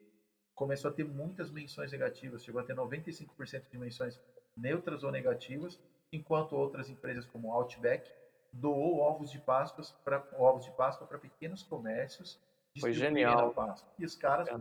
[0.54, 4.20] começou a ter muitas menções negativas, chegou a ter 95% de menções
[4.56, 5.78] neutras ou negativas,
[6.12, 8.10] enquanto outras empresas como Outback
[8.54, 12.40] doou ovos de Páscoa para ovos de Páscoa para pequenos comércios.
[12.80, 13.54] Foi genial.
[13.98, 14.58] E os caras é.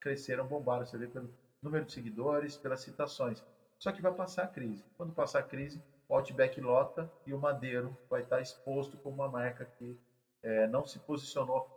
[0.00, 1.30] cresceram, bombaram, você vê pelo
[1.62, 3.44] número de seguidores, pelas citações.
[3.78, 4.84] Só que vai passar a crise.
[4.96, 9.28] Quando passar a crise, o Outback lota e o Madeiro vai estar exposto como uma
[9.28, 9.98] marca que
[10.42, 11.68] é, não se posicionou,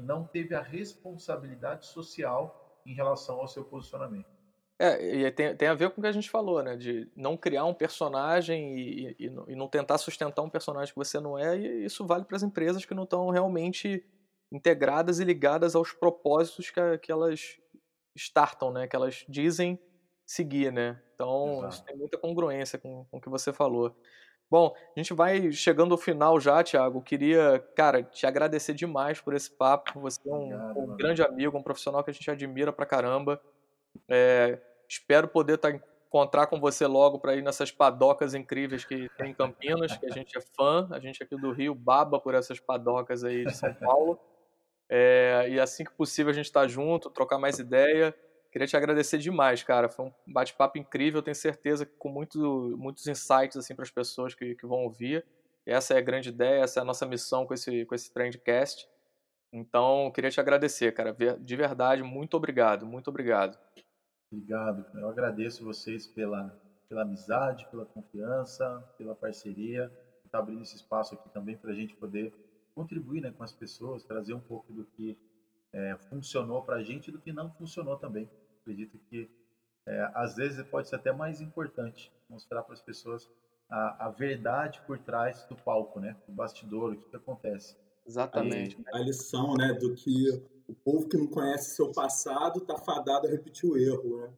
[0.00, 4.26] não teve a responsabilidade social em relação ao seu posicionamento.
[4.80, 6.76] É, e tem, tem a ver com o que a gente falou, né?
[6.76, 11.18] De não criar um personagem e, e, e não tentar sustentar um personagem que você
[11.18, 14.04] não é, e isso vale para as empresas que não estão realmente
[14.52, 17.58] integradas e ligadas aos propósitos que, que elas
[18.16, 18.86] startam, né?
[18.86, 19.78] Que elas dizem
[20.26, 21.00] seguir, né?
[21.14, 21.68] Então, Exato.
[21.74, 23.94] isso tem muita congruência com, com o que você falou.
[24.50, 27.02] Bom, a gente vai chegando ao final já, Thiago.
[27.02, 30.00] Queria, cara, te agradecer demais por esse papo.
[30.00, 33.40] Você é um, Obrigado, um grande amigo, um profissional que a gente admira pra caramba.
[34.08, 34.58] É,
[34.88, 39.30] espero poder estar tá, encontrar com você logo para ir nessas padocas incríveis que tem
[39.30, 42.58] em Campinas, que a gente é fã, a gente aqui do Rio baba por essas
[42.58, 44.18] padocas aí de São Paulo.
[44.90, 48.14] É, e assim que possível a gente está junto, trocar mais ideia.
[48.50, 49.88] Queria te agradecer demais, cara.
[49.88, 54.54] Foi um bate-papo incrível, tenho certeza com muito, muitos insights assim para as pessoas que,
[54.54, 55.24] que vão ouvir.
[55.66, 58.88] Essa é a grande ideia, essa é a nossa missão com esse, com esse Trendcast.
[59.52, 61.14] Então, queria te agradecer, cara.
[61.38, 63.58] De verdade, muito obrigado, muito obrigado.
[64.32, 64.84] Obrigado.
[64.94, 66.54] Eu agradeço vocês pela,
[66.88, 69.90] pela amizade, pela confiança, pela parceria.
[70.24, 72.32] Está abrindo esse espaço aqui também para a gente poder
[72.78, 75.18] contribuir né, com as pessoas, trazer um pouco do que
[75.72, 78.30] é, funcionou para a gente e do que não funcionou também.
[78.60, 79.28] Acredito que
[79.84, 83.28] é, às vezes pode ser até mais importante mostrar para as pessoas
[83.68, 86.16] a, a, verdade por trás do palco, né?
[86.28, 87.76] O bastidor, o que, que acontece.
[88.06, 88.80] Exatamente.
[88.92, 93.26] A, a lição, né, do que o povo que não conhece seu passado está fadado
[93.26, 94.32] a repetir o erro, né?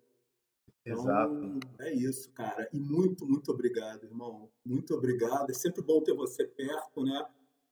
[0.87, 1.61] Então, Exato.
[1.81, 2.67] É isso, cara.
[2.73, 4.49] E muito, muito obrigado, irmão.
[4.65, 5.51] Muito obrigado.
[5.51, 7.27] É sempre bom ter você perto, né?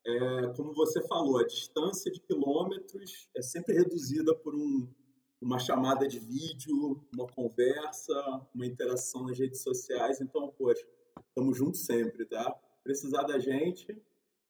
[0.08, 4.90] É, como você falou, a distância de quilômetros é sempre reduzida por um,
[5.38, 8.14] uma chamada de vídeo, uma conversa,
[8.54, 10.18] uma interação nas redes sociais.
[10.22, 10.82] Então, poxa,
[11.28, 12.50] estamos juntos sempre, tá?
[12.82, 14.02] Precisar da gente,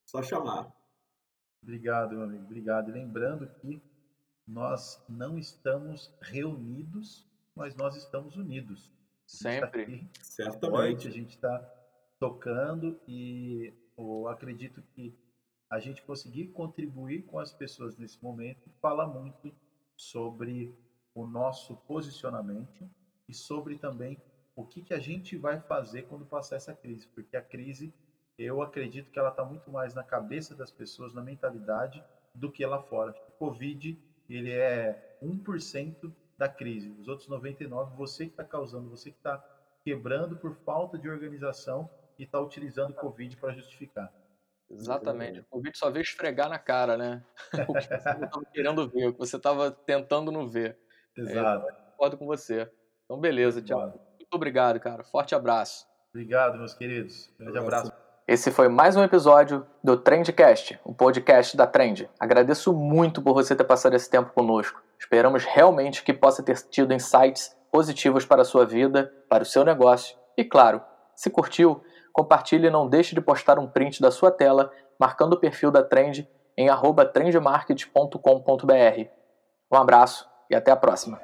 [0.07, 0.73] só chamar.
[1.61, 2.45] Obrigado, meu amigo.
[2.45, 2.91] Obrigado.
[2.91, 3.83] E lembrando que
[4.47, 7.27] nós não estamos reunidos,
[7.57, 8.93] mas nós estamos unidos.
[9.27, 9.83] Sempre.
[9.83, 11.09] Aqui, Certamente.
[11.09, 11.59] A gente está
[12.21, 15.13] tocando e eu acredito que
[15.71, 19.53] a gente conseguir contribuir com as pessoas nesse momento fala muito
[19.97, 20.75] sobre
[21.15, 22.89] o nosso posicionamento
[23.29, 24.21] e sobre também
[24.57, 27.93] o que, que a gente vai fazer quando passar essa crise, porque a crise,
[28.37, 32.03] eu acredito que ela está muito mais na cabeça das pessoas, na mentalidade,
[32.35, 33.15] do que lá fora.
[33.29, 36.91] O Covid ele é 1% da crise.
[37.01, 39.39] Os outros 99% você que está causando, você que está
[39.83, 44.13] quebrando por falta de organização e está utilizando o Covid para justificar.
[44.71, 45.41] Exatamente.
[45.41, 47.23] O Covid só veio esfregar na cara, né?
[47.69, 50.79] o que você estava querendo ver, o que você estava tentando não ver.
[51.17, 51.67] Exato.
[51.67, 52.71] É, concordo com você.
[53.05, 53.99] Então, beleza, Tiago.
[54.19, 55.03] Muito obrigado, cara.
[55.05, 55.87] Forte abraço.
[56.11, 57.33] Obrigado, meus queridos.
[57.39, 57.93] Grande abraço.
[58.27, 62.11] Esse foi mais um episódio do Trendcast, o podcast da Trend.
[62.21, 64.83] Agradeço muito por você ter passado esse tempo conosco.
[65.01, 69.65] Esperamos realmente que possa ter tido insights positivos para a sua vida, para o seu
[69.65, 70.15] negócio.
[70.37, 70.83] E claro,
[71.17, 71.83] se curtiu,
[72.19, 75.85] compartilhe e não deixe de postar um print da sua tela marcando o perfil da
[75.85, 76.69] Trend em
[77.13, 79.09] trendmarket.com.br.
[79.71, 81.21] Um abraço e até a próxima.